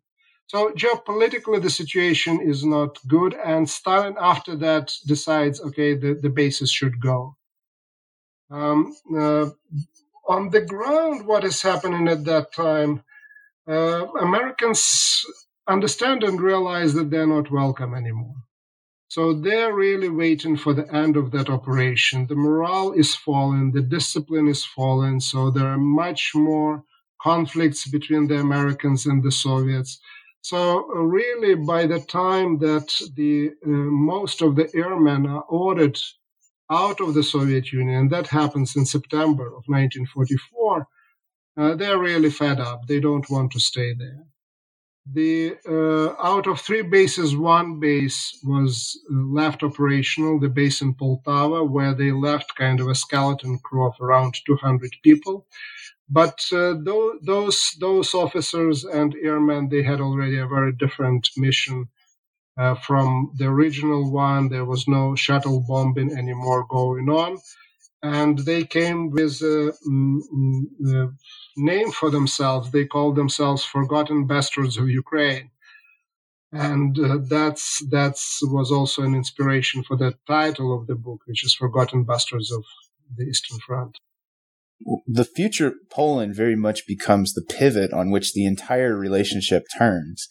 [0.52, 6.30] So geopolitically, the situation is not good, and Stalin after that decides, okay, the, the
[6.30, 7.38] bases should go.
[8.50, 9.46] Um, uh,
[10.28, 13.02] on the ground, what is happening at that time,
[13.66, 15.26] uh, Americans
[15.70, 18.36] understand and realize that they're not welcome anymore.
[19.08, 22.28] So they're really waiting for the end of that operation.
[22.28, 26.84] The morale is falling, the discipline is falling, so there are much more
[27.22, 30.02] conflicts between the Americans and the Soviets.
[30.42, 36.00] So uh, really, by the time that the uh, most of the airmen are ordered
[36.72, 40.88] out of the Soviet Union, that happens in September of 1944,
[41.58, 42.88] uh, they're really fed up.
[42.88, 44.20] They don't want to stay there
[45.12, 50.96] the uh, out of three bases, one base was uh, left operational, the base in
[50.96, 55.46] Poltava, where they left kind of a skeleton crew of around 200 people.
[56.12, 56.76] But uh,
[57.24, 61.88] those those officers and airmen, they had already a very different mission
[62.58, 64.50] uh, from the original one.
[64.50, 67.40] There was no shuttle bombing anymore going on,
[68.04, 69.74] and they came with a,
[70.88, 71.08] a
[71.58, 72.72] name for themselves.
[72.72, 75.50] They called themselves Forgotten Bastards of Ukraine,
[76.52, 81.46] and uh, that's that's was also an inspiration for the title of the book, which
[81.46, 82.66] is Forgotten Bastards of
[83.18, 83.98] the Eastern Front
[85.08, 90.28] the future Poland very much becomes the pivot on which the entire relationship turns.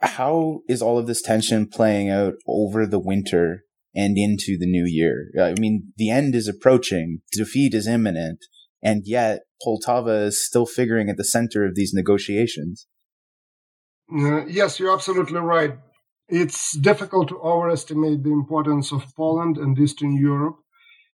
[0.00, 4.84] How is all of this tension playing out over the winter and into the new
[4.86, 5.30] year?
[5.40, 8.38] I mean, the end is approaching, defeat is imminent,
[8.82, 12.86] and yet Poltava is still figuring at the center of these negotiations.
[14.12, 15.74] Uh, yes, you're absolutely right.
[16.28, 20.58] It's difficult to overestimate the importance of Poland and Eastern Europe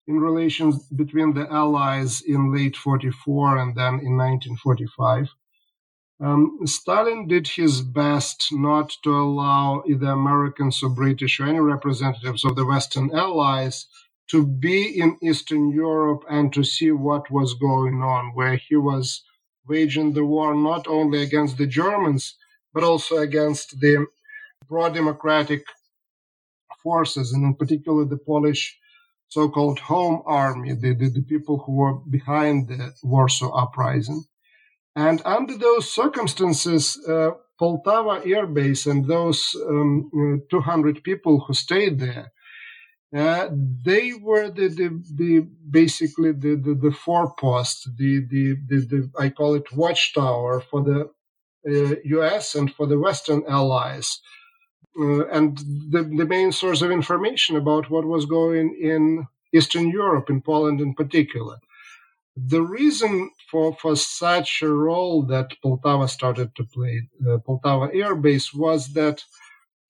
[0.06, 5.28] in relations between the Allies in late 44 and then in 1945.
[6.20, 12.44] Um, Stalin did his best not to allow either Americans or British or any representatives
[12.44, 13.86] of the Western Allies
[14.30, 19.24] to be in Eastern Europe and to see what was going on, where he was
[19.68, 22.36] waging the war not only against the Germans,
[22.72, 24.06] but also against the
[24.68, 25.64] pro democratic
[26.82, 28.78] forces, and in particular the Polish
[29.32, 34.24] so-called home army, the, the, the people who were behind the Warsaw uprising.
[34.94, 41.40] And under those circumstances, uh, Poltava Air Base and those um, you know, 200 people
[41.40, 42.30] who stayed there,
[43.16, 43.48] uh,
[43.86, 49.30] they were the, the, the basically the, the, the forepost, the, the, the, the, I
[49.30, 51.10] call it watchtower for the
[51.66, 54.20] uh, US and for the Western allies
[54.98, 55.58] uh, and
[55.90, 60.80] the, the main source of information about what was going in Eastern Europe, in Poland
[60.80, 61.58] in particular.
[62.36, 68.14] The reason for, for such a role that Poltava started to play, uh, Poltava Air
[68.14, 69.22] Base, was that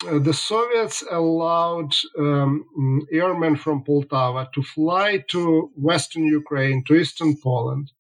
[0.09, 7.37] uh, the Soviets allowed um, airmen from Poltava to fly to Western Ukraine, to Eastern
[7.37, 7.93] Poland,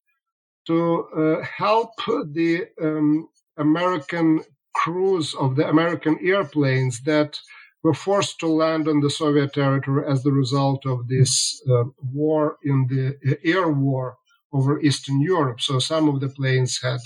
[0.66, 1.94] to uh, help
[2.32, 4.40] the um, American
[4.75, 7.39] crews of the American airplanes that
[7.83, 12.57] were forced to land on the Soviet territory as the result of this uh, war
[12.62, 14.16] in the uh, air war
[14.53, 15.61] over Eastern Europe.
[15.61, 17.01] So some of the planes had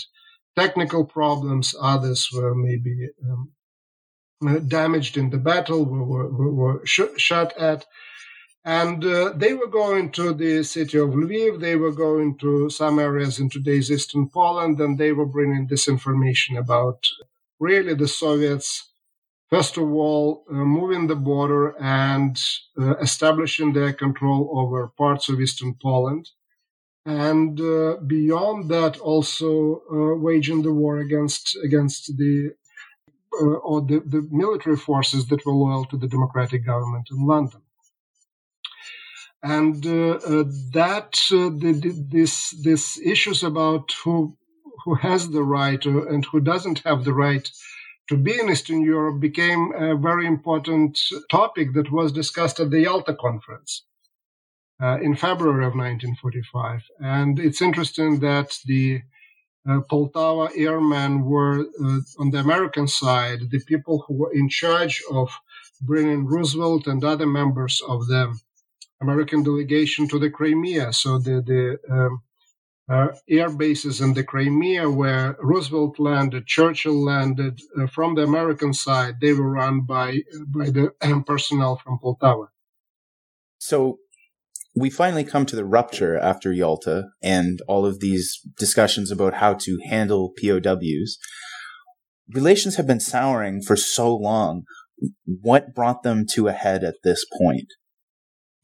[0.57, 3.53] technical problems, others were maybe um,
[4.47, 7.87] uh, damaged in the battle, were, were, were sh- shot at.
[8.65, 12.99] And uh, they were going to the city of Lviv, they were going to some
[12.99, 17.07] areas in today's eastern Poland, and they were bringing this information about
[17.59, 18.91] really the Soviets,
[19.51, 22.41] first of all, uh, moving the border and
[22.81, 26.29] uh, establishing their control over parts of eastern Poland.
[27.05, 32.51] And uh, beyond that, also uh, waging the war against against the
[33.41, 37.61] uh, or the, the military forces that were loyal to the democratic government in London
[39.43, 44.37] and uh, uh, that uh, the, the, this this issues about who
[44.87, 47.51] who has the right and who doesn't have the right
[48.09, 50.97] to be in Eastern Europe became a very important
[51.29, 53.83] topic that was discussed at the Yalta Conference
[54.81, 56.85] uh, in February of 1945.
[57.01, 59.03] And it's interesting that the
[59.69, 65.03] uh, Poltava airmen were uh, on the American side, the people who were in charge
[65.11, 65.29] of
[65.81, 68.39] bringing Roosevelt and other members of the
[69.01, 70.93] American delegation to the Crimea.
[70.93, 72.23] So the, the um,
[72.89, 77.61] uh, air bases in the Crimea where Roosevelt landed, Churchill landed.
[77.79, 82.47] Uh, from the American side, they were run by by the um, personnel from Poltava.
[83.59, 83.99] So
[84.75, 89.55] we finally come to the rupture after Yalta and all of these discussions about how
[89.55, 91.19] to handle POWs.
[92.33, 94.65] Relations have been souring for so long.
[95.25, 97.73] What brought them to a head at this point?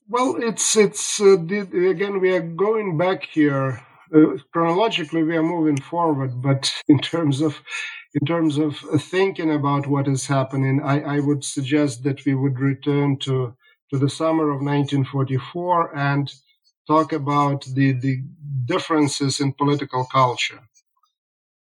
[0.08, 3.80] Well, it's it's uh, the, again we are going back here
[4.14, 7.60] uh, chronologically we are moving forward, but in terms of
[8.14, 12.58] in terms of thinking about what is happening, I, I would suggest that we would
[12.58, 13.56] return to
[13.90, 16.32] to the summer of 1944 and
[16.86, 18.22] talk about the the
[18.66, 20.60] differences in political culture.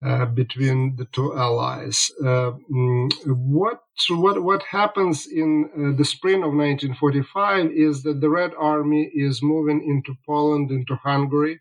[0.05, 2.11] Uh, between the two allies.
[2.21, 3.81] Uh, mm, what
[4.11, 9.43] what what happens in uh, the spring of 1945 is that the Red Army is
[9.43, 11.61] moving into Poland, into Hungary,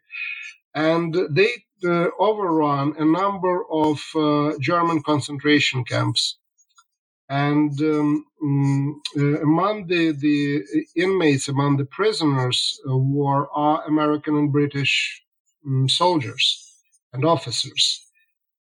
[0.76, 1.50] and they
[1.86, 6.38] uh, overrun a number of uh, German concentration camps.
[7.28, 10.64] And um, um, among the, the
[10.96, 13.48] inmates, among the prisoners, uh, were
[13.88, 15.24] American and British
[15.66, 16.72] um, soldiers
[17.14, 18.06] and officers.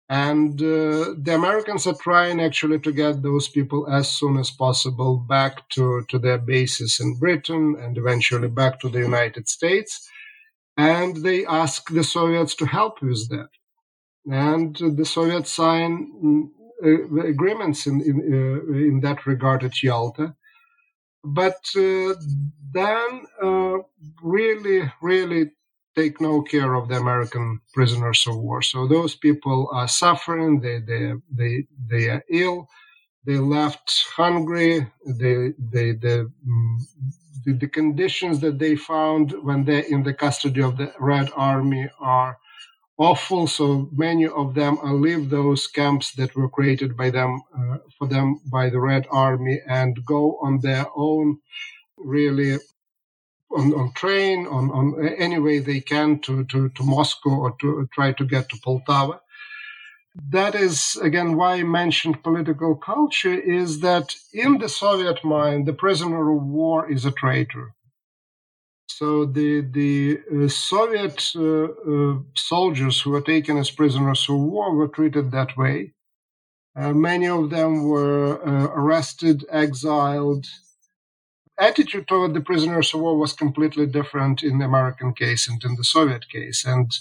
[0.08, 5.16] And uh, the Americans are trying actually to get those people as soon as possible
[5.16, 10.08] back to, to their bases in Britain and eventually back to the United States.
[10.76, 13.48] And they ask the Soviets to help with that.
[14.26, 16.48] And the Soviets sign mm,
[16.84, 20.34] uh, agreements in, in, uh, in, that regard at Yalta.
[21.22, 22.14] But uh,
[22.72, 23.78] then uh,
[24.22, 25.52] really, really
[25.94, 28.62] take no care of the American prisoners of war.
[28.62, 30.60] So those people are suffering.
[30.60, 32.68] They they they they are ill.
[33.24, 34.86] They left hungry.
[35.06, 36.30] They they the
[37.44, 41.88] the, the conditions that they found when they're in the custody of the Red Army
[42.00, 42.38] are
[42.98, 43.46] awful.
[43.46, 48.40] So many of them leave those camps that were created by them uh, for them
[48.50, 51.38] by the Red Army and go on their own
[51.96, 52.58] really
[53.50, 57.88] on, on train, on, on any way they can to, to, to Moscow or to
[57.92, 59.20] try to get to Poltava.
[60.14, 65.72] That is, again, why I mentioned political culture is that in the Soviet mind, the
[65.72, 67.74] prisoner of war is a traitor.
[68.86, 74.74] So the the uh, Soviet uh, uh, soldiers who were taken as prisoners of war
[74.74, 75.92] were treated that way.
[76.76, 80.46] Uh, many of them were uh, arrested, exiled,
[81.58, 85.76] attitude toward the prisoners of war was completely different in the American case and in
[85.76, 86.64] the Soviet case.
[86.64, 86.92] And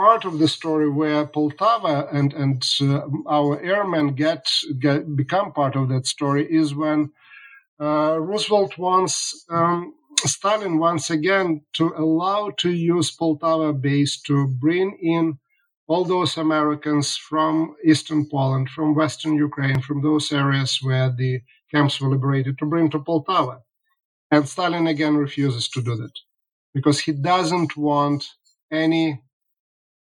[0.00, 3.02] part of the story where Poltava and and uh,
[3.38, 4.44] our airmen get,
[4.84, 7.00] get become part of that story is when
[7.86, 9.14] uh, Roosevelt wants
[9.50, 9.92] um,
[10.24, 15.38] Stalin once again to allow to use Poltava base to bring in
[15.86, 21.32] all those Americans from Eastern Poland, from Western Ukraine, from those areas where the
[21.72, 23.56] camps were liberated to bring to Poltava.
[24.30, 26.16] And Stalin again refuses to do that
[26.76, 28.22] because he doesn't want
[28.84, 29.04] any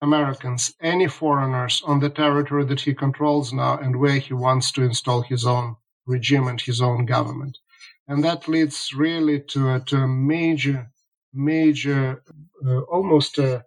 [0.03, 4.83] Americans, any foreigners on the territory that he controls now and where he wants to
[4.83, 5.77] install his own
[6.07, 7.59] regime and his own government.
[8.09, 10.91] And that leads really to a, to a major,
[11.33, 12.23] major,
[12.67, 13.65] uh, almost a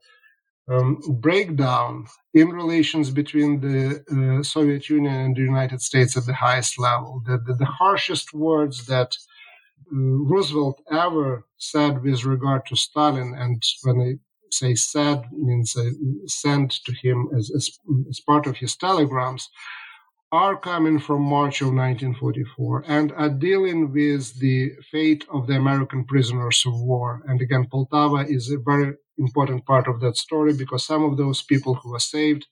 [0.67, 6.33] um, breakdown in relations between the uh, Soviet Union and the United States at the
[6.33, 7.21] highest level.
[7.25, 9.15] The, the, the harshest words that
[9.91, 14.11] uh, Roosevelt ever said with regard to Stalin, and when I
[14.57, 15.89] say said, means uh,
[16.27, 17.65] sent to him as, as,
[18.09, 19.49] as part of his telegrams,
[20.33, 26.03] are coming from March of 1944 and are dealing with the fate of the American
[26.05, 27.21] prisoners of war.
[27.27, 31.43] And again, Poltava is a very important part of that story because some of those
[31.43, 32.47] people who were saved,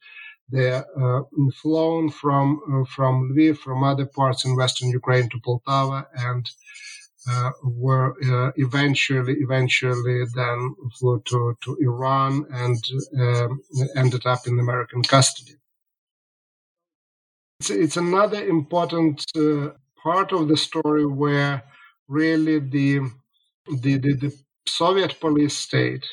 [0.49, 1.21] they're uh,
[1.61, 6.43] flown from uh, from Lviv, from other parts in western Ukraine to Poltava, and
[7.63, 12.83] were uh, eventually eventually then flew to, to Iran and
[13.19, 13.61] um,
[13.95, 15.53] ended up in American custody.
[17.59, 19.69] It's, it's another important uh,
[20.01, 21.63] part of the story where
[22.07, 23.01] really the
[23.67, 24.35] the, the, the
[24.67, 26.05] Soviet police state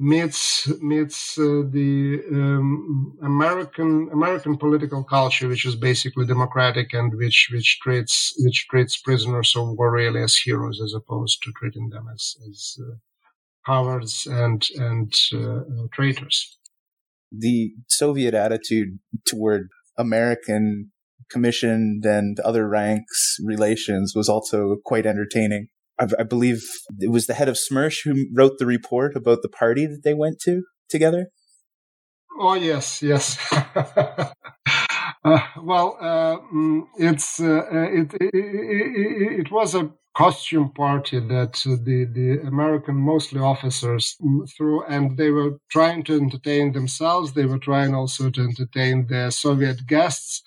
[0.00, 7.50] meets meets uh, the um, American American political culture, which is basically democratic and which
[7.52, 12.06] which treats which treats prisoners of war really as heroes as opposed to treating them
[12.12, 12.94] as as uh,
[13.66, 15.60] cowards and and uh,
[15.92, 16.58] traitors.
[17.30, 20.92] The Soviet attitude toward American
[21.30, 25.68] commissioned and other ranks relations was also quite entertaining.
[26.00, 26.62] I, believe
[26.98, 30.14] it was the head of Smersh who wrote the report about the party that they
[30.14, 31.28] went to together.
[32.38, 33.36] Oh yes, yes.
[33.52, 34.30] uh,
[35.62, 42.06] well, uh, mm, it's uh, it, it, it, it, was a costume party that the
[42.10, 47.32] the American, mostly officers, mm, threw, and they were trying to entertain themselves.
[47.32, 50.42] They were trying also to entertain their Soviet guests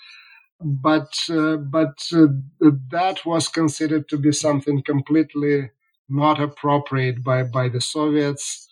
[0.64, 2.28] but uh, but uh,
[2.92, 5.72] that was considered to be something completely
[6.10, 8.68] not appropriate by by the Soviets.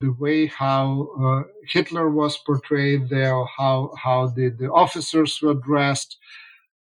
[0.00, 6.18] The way how uh, Hitler was portrayed there, how how the, the officers were dressed.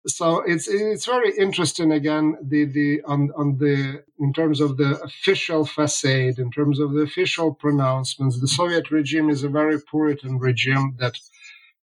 [0.06, 5.00] So it's it's very interesting again the the on on the in terms of the
[5.02, 8.40] official facade, in terms of the official pronouncements.
[8.40, 11.18] The Soviet regime is a very Puritan regime that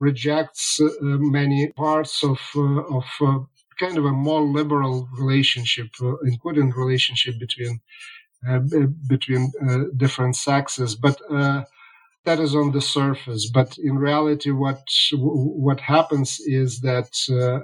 [0.00, 3.38] rejects uh, many parts of uh, of uh,
[3.78, 5.88] kind of a more liberal relationship,
[6.24, 7.80] including relationship between
[9.08, 9.52] between
[9.96, 11.18] different sexes, but.
[12.24, 14.82] that is on the surface, but in reality, what
[15.14, 17.60] what happens is that uh,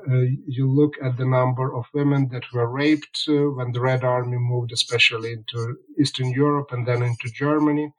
[0.48, 4.38] you look at the number of women that were raped uh, when the Red Army
[4.38, 7.92] moved, especially into Eastern Europe and then into Germany.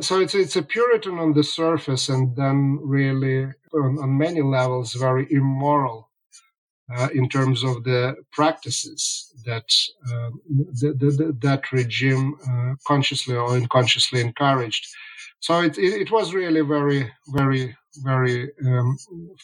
[0.00, 4.94] So it's it's a Puritan on the surface, and then really on, on many levels
[4.94, 6.10] very immoral
[6.96, 9.70] uh, in terms of the practices that
[10.10, 10.30] uh,
[10.80, 14.86] the, the, that regime uh, consciously or unconsciously encouraged.
[15.40, 18.96] So it, it, it was really very, very, very um,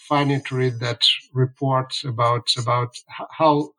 [0.08, 1.02] funny to read that
[1.34, 2.96] report about about
[3.30, 3.72] how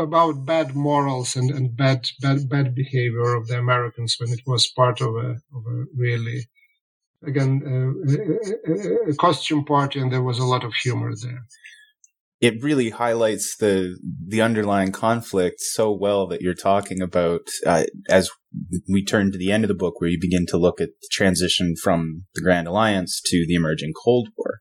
[0.00, 4.66] about bad morals and, and bad, bad bad behavior of the Americans when it was
[4.68, 6.46] part of a of a really
[7.26, 11.44] again a, a costume party and there was a lot of humor there
[12.40, 18.30] it really highlights the the underlying conflict so well that you're talking about uh, as
[18.88, 21.08] we turn to the end of the book where you begin to look at the
[21.10, 24.60] transition from the Grand Alliance to the emerging Cold War.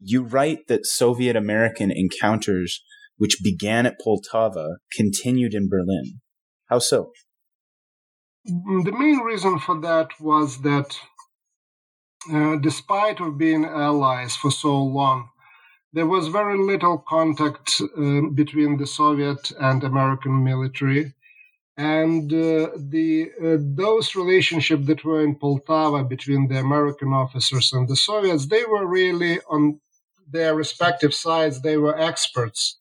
[0.00, 2.82] You write that Soviet American encounters
[3.16, 6.20] which began at Poltava continued in Berlin.
[6.66, 7.12] How so?
[8.44, 10.96] The main reason for that was that
[12.32, 15.30] uh, despite of being allies for so long,
[15.92, 21.14] there was very little contact uh, between the Soviet and American military.
[21.76, 27.86] And uh, the uh, those relationships that were in Poltava between the American officers and
[27.88, 29.80] the Soviets, they were really on
[30.30, 31.60] their respective sides.
[31.60, 32.78] They were experts.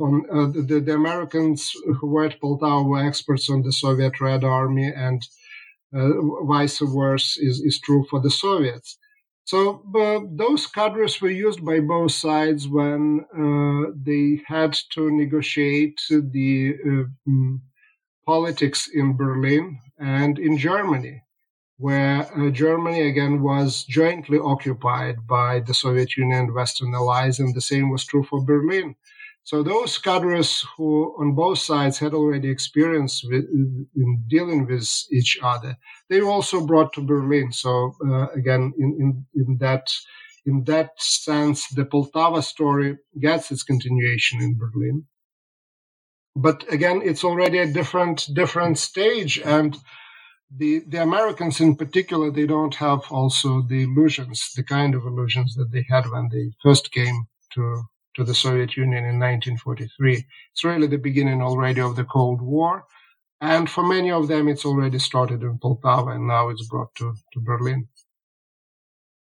[0.00, 4.92] Uh, the, the, Americans who were at Poltava were experts on the Soviet Red Army,
[4.92, 5.22] and
[5.94, 6.10] uh,
[6.46, 8.98] vice versa is, is true for the Soviets.
[9.44, 9.82] So
[10.32, 17.04] those cadres were used by both sides when uh, they had to negotiate the uh,
[17.28, 17.60] mm,
[18.26, 21.22] politics in Berlin and in Germany,
[21.76, 27.54] where uh, Germany again was jointly occupied by the Soviet Union and Western allies, and
[27.54, 28.96] the same was true for Berlin.
[29.44, 33.44] So those cadres who, on both sides, had already experience with,
[33.94, 35.76] in dealing with each other,
[36.08, 37.52] they were also brought to Berlin.
[37.52, 39.86] So uh, again, in, in, in that
[40.46, 45.06] in that sense, the Poltava story gets its continuation in Berlin.
[46.36, 49.76] But again, it's already a different different stage, and
[50.54, 55.54] the the Americans in particular, they don't have also the illusions, the kind of illusions
[55.54, 57.84] that they had when they first came to
[58.16, 60.24] to the Soviet Union in 1943.
[60.52, 62.84] It's really the beginning already of the Cold War.
[63.40, 67.14] And for many of them, it's already started in Poltava and now it's brought to,
[67.32, 67.88] to Berlin.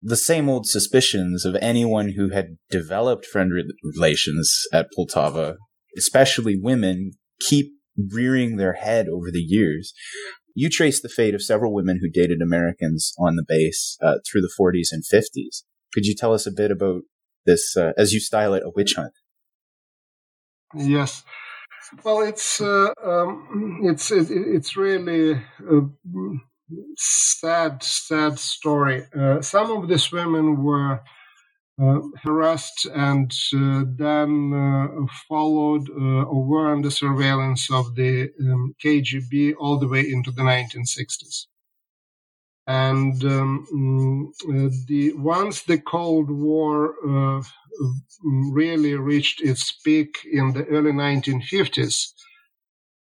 [0.02, 5.56] The same old suspicions of anyone who had developed friend relations at Poltava,
[5.98, 7.72] especially women, keep
[8.14, 9.92] rearing their head over the years.
[10.54, 14.42] You trace the fate of several women who dated Americans on the base uh, through
[14.42, 15.64] the 40s and 50s.
[15.92, 17.02] Could you tell us a bit about
[17.46, 19.12] this, uh, as you style it, a witch hunt.
[20.74, 21.24] Yes.
[22.04, 25.80] Well, it's uh, um, it's it, it's really a
[26.96, 29.06] sad, sad story.
[29.16, 31.00] Uh, some of these women were
[31.80, 39.54] uh, harassed and uh, then uh, followed or were under surveillance of the um, KGB
[39.58, 41.46] all the way into the 1960s.
[42.66, 44.28] And um, mm,
[44.66, 47.42] uh, the once the Cold War uh,
[48.24, 52.12] really reached its peak in the early 1950s,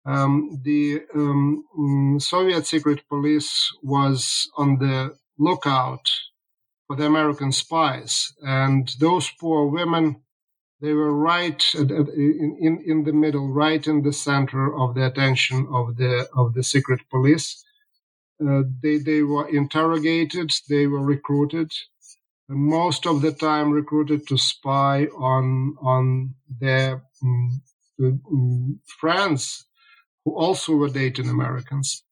[0.06, 6.10] um, the um, mm, Soviet secret police was on the lookout
[6.88, 10.18] for the American spies, and those poor women
[10.82, 15.68] they were right in, in, in the middle, right in the center of the attention
[15.72, 17.64] of the of the secret police.
[18.46, 21.72] Uh, they, they were interrogated, they were recruited,
[22.50, 27.62] most of the time recruited to spy on, on their um,
[28.02, 29.66] um, friends
[30.26, 32.04] who also were dating Americans.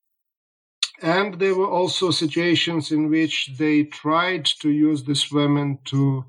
[1.01, 6.25] And there were also situations in which they tried to use these women to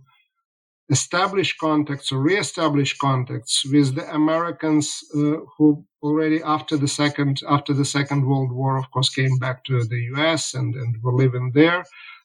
[0.90, 7.72] establish contacts or re-establish contacts with the Americans uh, who already after the second after
[7.72, 10.54] the Second World War, of course, came back to the U.S.
[10.54, 11.80] and and were living there.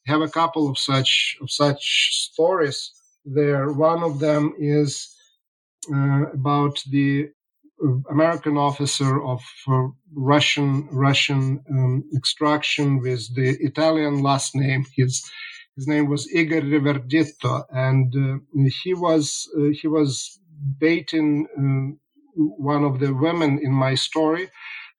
[0.08, 1.84] I have a couple of such of such
[2.32, 2.92] stories
[3.26, 3.72] there.
[3.72, 5.16] One of them is
[5.94, 7.30] uh, about the
[8.10, 14.86] American officer of uh, Russian Russian um, extraction with the Italian last name.
[14.96, 15.24] His
[15.76, 20.40] his name was Igor Reverdito, and uh, he was uh, he was
[20.80, 21.96] dating uh,
[22.36, 24.50] one of the women in my story,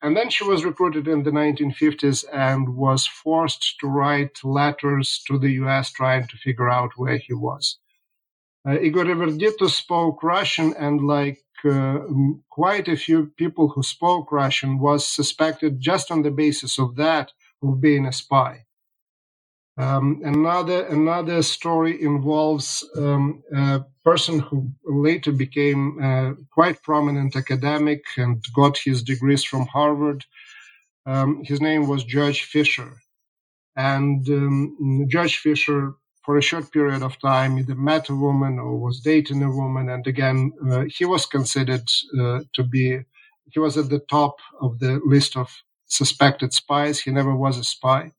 [0.02, 5.38] and then she was recruited in the 1950s and was forced to write letters to
[5.38, 7.78] the US trying to figure out where he was.
[8.68, 12.00] Uh, Igor Reverdito spoke Russian, and like uh,
[12.50, 17.32] quite a few people who spoke Russian, was suspected just on the basis of that
[17.62, 18.65] of being a spy.
[19.78, 25.98] Um, another another story involves um, a person who later became
[26.50, 30.24] quite prominent academic and got his degrees from Harvard.
[31.06, 32.92] Um, his name was George Fischer,
[33.76, 38.78] and um, George Fischer, for a short period of time, either met a woman or
[38.78, 43.00] was dating a woman, and again, uh, he was considered uh, to be
[43.52, 45.50] he was at the top of the list of
[45.86, 47.00] suspected spies.
[47.00, 48.12] He never was a spy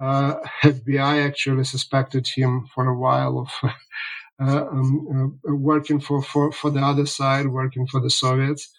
[0.00, 3.50] uh, FBI actually suspected him for a while of
[4.40, 8.70] uh, um, uh, working for, for, for the other side, working for the Soviets.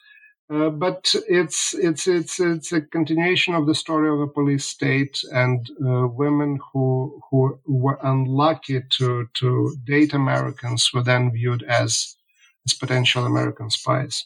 [0.49, 5.19] Uh, but it's it's it's it's a continuation of the story of a police state
[5.33, 12.15] and uh, women who who were unlucky to to date Americans were then viewed as
[12.65, 14.25] as potential American spies.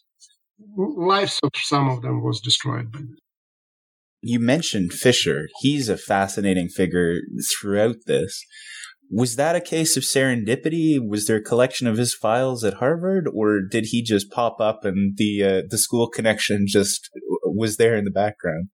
[0.77, 3.19] Lives of some of them was destroyed by this
[4.21, 5.47] you mentioned Fischer.
[5.59, 7.19] He's a fascinating figure
[7.59, 8.43] throughout this.
[9.09, 10.97] Was that a case of serendipity?
[11.05, 14.85] Was there a collection of his files at Harvard, or did he just pop up
[14.85, 17.09] and the uh, the school connection just
[17.43, 18.69] was there in the background?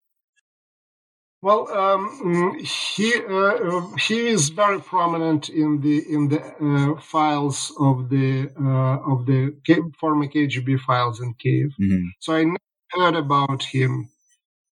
[1.40, 8.10] Well, um, he uh, he is very prominent in the in the uh, files of
[8.10, 9.54] the uh, of the
[9.98, 11.70] former KGB files in Kiev.
[11.80, 12.04] Mm-hmm.
[12.20, 12.58] So I never
[12.90, 14.10] heard about him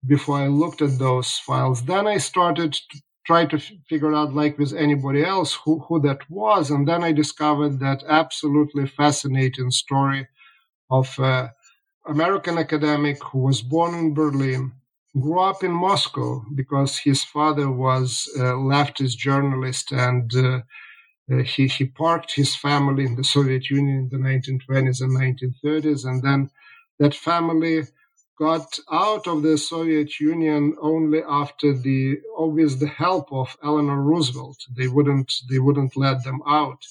[0.07, 1.83] before I looked at those files.
[1.85, 5.99] Then I started to try to f- figure out, like with anybody else, who, who
[6.01, 6.71] that was.
[6.71, 10.27] And then I discovered that absolutely fascinating story
[10.91, 11.49] of an
[12.07, 14.73] American academic who was born in Berlin,
[15.19, 20.61] grew up in Moscow because his father was a leftist journalist and uh,
[21.31, 26.05] uh, he, he parked his family in the Soviet Union in the 1920s and 1930s.
[26.05, 26.49] And then
[26.99, 27.83] that family
[28.39, 34.57] got out of the Soviet Union only after the obvious the help of Eleanor Roosevelt.
[34.77, 36.83] They wouldn't they wouldn't let them out,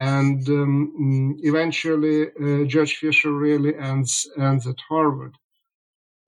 [0.00, 5.34] and um, eventually uh, George Fischer really ends ends at Harvard.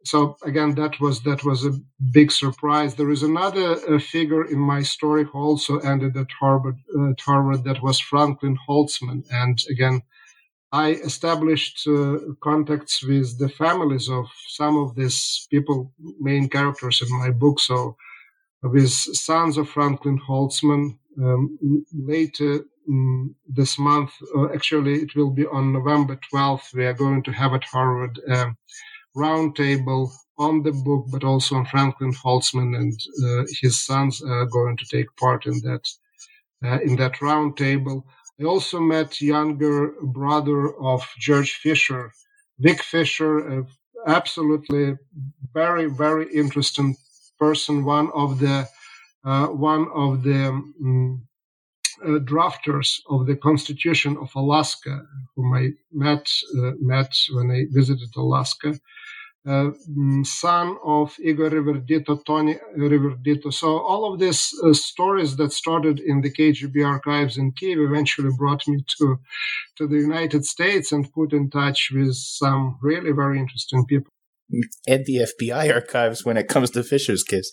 [0.04, 1.78] So again, that was that was a
[2.12, 2.94] big surprise.
[2.94, 6.78] There is another uh, figure in my story who also ended at Harvard.
[6.96, 10.02] Uh, at Harvard, that was Franklyn Holzman, and again
[10.72, 17.18] I established uh, contacts with the families of some of these people, main characters in
[17.18, 17.58] my book.
[17.60, 17.96] So,
[18.62, 21.58] with sons of Franklyn Holzman, um,
[21.92, 27.22] later um, this month, uh, actually, it will be on November 12th, we are going
[27.22, 28.56] to have at Harvard a um,
[29.16, 34.76] roundtable on the book, but also on Franklyn Holzman and uh, his sons are going
[34.76, 35.88] to take part in that
[36.64, 38.02] uh, in that roundtable.
[38.40, 42.12] I also met younger brother of George Fischer,
[42.60, 43.64] Vic Fischer,
[44.06, 44.96] absolutely
[45.54, 46.96] very very interesting
[47.38, 47.84] person.
[47.84, 48.68] One of the
[49.24, 51.22] uh, one of the um,
[52.04, 55.02] uh, drafters of the Constitution of Alaska,
[55.34, 56.28] whom I met
[56.58, 58.78] uh, met when I visited Alaska.
[59.46, 63.52] Uh, mm, son of Igor Reverdito, Tony Reverdito.
[63.52, 68.30] So all of these uh, stories that started in the KGB archives in Kiev eventually
[68.36, 69.18] brought me to
[69.76, 74.10] to the United States and put in touch with some really very interesting people.
[74.86, 77.50] And the FBI archives when it comes to Fischer's case.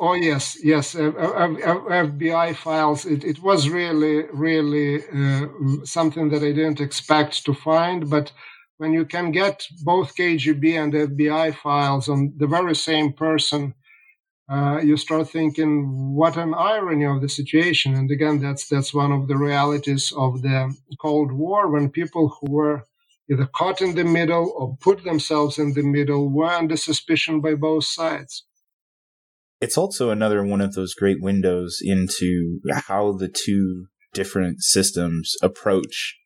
[0.00, 0.94] Oh yes, yes.
[0.94, 3.04] Uh, FBI files.
[3.04, 5.48] It, it was really, really uh,
[5.84, 8.30] something that I didn't expect to find, but
[8.78, 13.74] when you can get both KGB and FBI files on the very same person,
[14.48, 17.94] uh, you start thinking, what an irony of the situation.
[17.94, 22.52] And again, that's that's one of the realities of the Cold War when people who
[22.52, 22.84] were
[23.30, 27.54] either caught in the middle or put themselves in the middle were under suspicion by
[27.54, 28.44] both sides.
[29.60, 36.16] It's also another one of those great windows into how the two different systems approach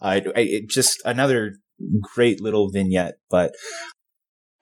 [0.00, 1.54] I just another
[2.14, 3.14] great little vignette.
[3.30, 3.54] But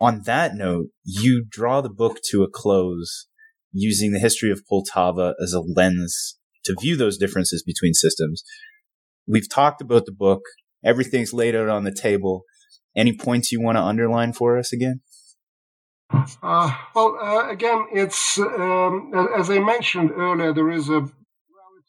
[0.01, 3.27] on that note, you draw the book to a close
[3.73, 8.43] using the history of Poltava as a lens to view those differences between systems.
[9.27, 10.43] We've talked about the book.
[10.85, 12.43] Everything's laid out on the table.
[12.97, 15.01] Any points you want to underline for us again?
[16.43, 20.53] Uh, well, uh, again, it's um, as I mentioned earlier.
[20.53, 21.09] There is a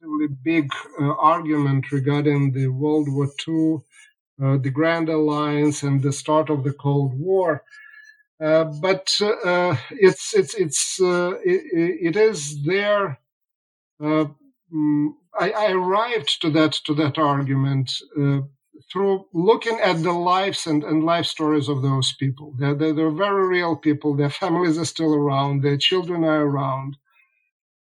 [0.02, 3.80] relatively big uh, argument regarding the World War II
[4.39, 7.64] uh, the Grand Alliance and the start of the Cold War.
[8.39, 9.16] Uh, but
[9.89, 13.20] it's it's it's it, it is there.
[14.00, 17.91] Mm, I, I, arrived to that to that argument
[18.91, 22.54] through looking at the lives and, and life stories of those people.
[22.60, 24.16] They're, they're, they're, very real people.
[24.16, 25.64] Their families are still around.
[25.64, 26.98] Their children are around.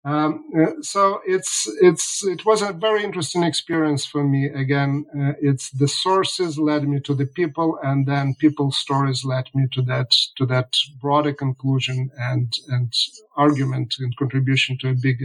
[0.06, 4.46] Um, uh, so it's it's it was a very interesting experience for me.
[4.46, 9.46] Again, uh, it's the sources led me to the people, and then people's stories led
[9.54, 12.94] me to that to that broader conclusion and and
[13.36, 15.18] argument and contribution to a big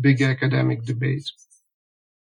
[0.00, 1.30] big academic debate.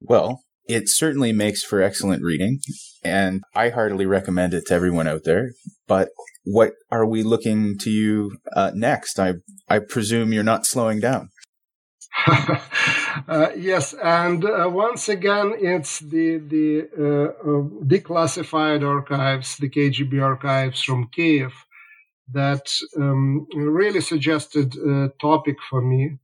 [0.01, 2.61] Well, it certainly makes for excellent reading,
[3.03, 5.51] and I heartily recommend it to everyone out there.
[5.87, 6.09] But
[6.45, 9.19] what are we looking to you uh, next?
[9.19, 9.35] I
[9.69, 11.29] I presume you're not slowing down.
[13.29, 20.23] uh, yes, and uh, once again, it's the the uh, uh, declassified archives, the KGB
[20.23, 21.53] archives from Kiev,
[22.33, 26.19] that um, really suggested a topic for me.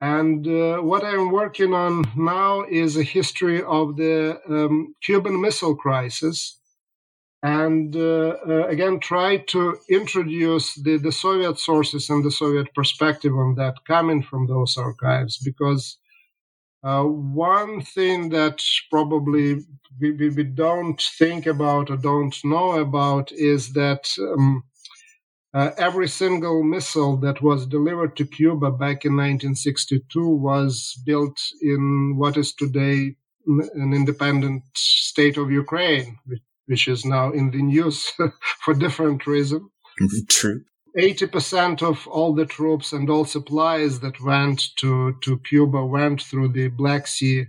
[0.00, 5.76] And uh, what I'm working on now is a history of the um, Cuban Missile
[5.76, 6.58] Crisis.
[7.42, 13.32] And uh, uh, again, try to introduce the, the Soviet sources and the Soviet perspective
[13.34, 15.38] on that coming from those archives.
[15.38, 15.98] Because
[16.84, 19.56] uh, one thing that probably
[20.00, 24.62] we, we, we, don't think about or don't know about is that um,
[25.54, 32.14] uh, every single missile that was delivered to Cuba back in 1962 was built in
[32.16, 33.16] what is today
[33.46, 38.12] an independent state of Ukraine, which is now in the news
[38.64, 39.62] for different reasons.
[40.28, 40.62] True.
[40.98, 46.48] 80% of all the troops and all supplies that went to, to Cuba went through
[46.52, 47.46] the Black Sea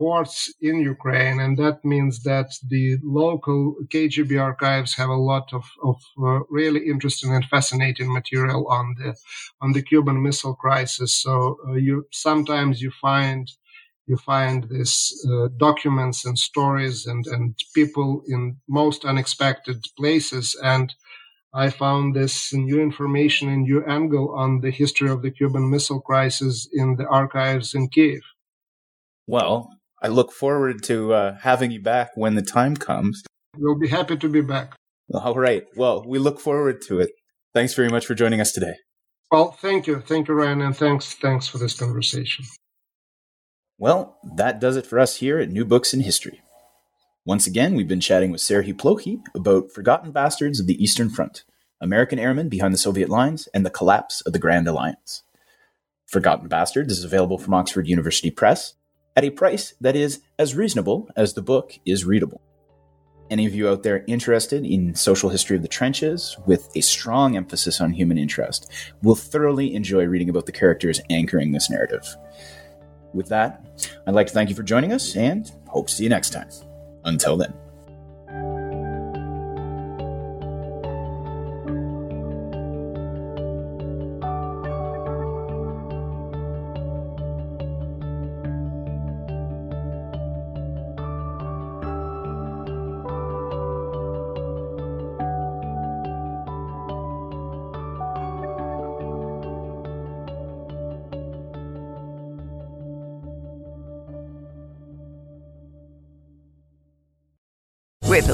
[0.00, 5.64] ports in Ukraine, and that means that the local KGB archives have a lot of,
[5.84, 5.96] of
[6.26, 9.14] uh, really interesting and fascinating material on the
[9.60, 11.12] on the Cuban Missile Crisis.
[11.12, 13.44] So uh, you sometimes you find
[14.10, 14.94] you find these
[15.30, 20.88] uh, documents and stories and and people in most unexpected places and.
[21.52, 26.00] I found this new information and new angle on the history of the Cuban Missile
[26.00, 28.22] Crisis in the archives in Kiev.
[29.26, 29.68] Well,
[30.00, 33.24] I look forward to uh, having you back when the time comes.
[33.56, 34.76] We'll be happy to be back.
[35.12, 35.64] All right.
[35.76, 37.10] Well, we look forward to it.
[37.52, 38.74] Thanks very much for joining us today.
[39.30, 40.00] Well, thank you.
[40.00, 42.44] Thank you, Ryan, and thanks thanks for this conversation.
[43.80, 46.42] Well, that does it for us here at New Books in History.
[47.24, 51.44] Once again, we've been chatting with Serhiy Plokhy about Forgotten Bastards of the Eastern Front,
[51.80, 55.22] American airmen behind the Soviet lines, and the collapse of the Grand Alliance.
[56.04, 58.74] Forgotten Bastards is available from Oxford University Press
[59.16, 62.42] at a price that is as reasonable as the book is readable.
[63.30, 67.34] Any of you out there interested in social history of the trenches with a strong
[67.34, 68.70] emphasis on human interest
[69.02, 72.04] will thoroughly enjoy reading about the characters anchoring this narrative.
[73.12, 73.64] With that,
[74.06, 76.48] I'd like to thank you for joining us and hope to see you next time.
[77.04, 77.52] Until then.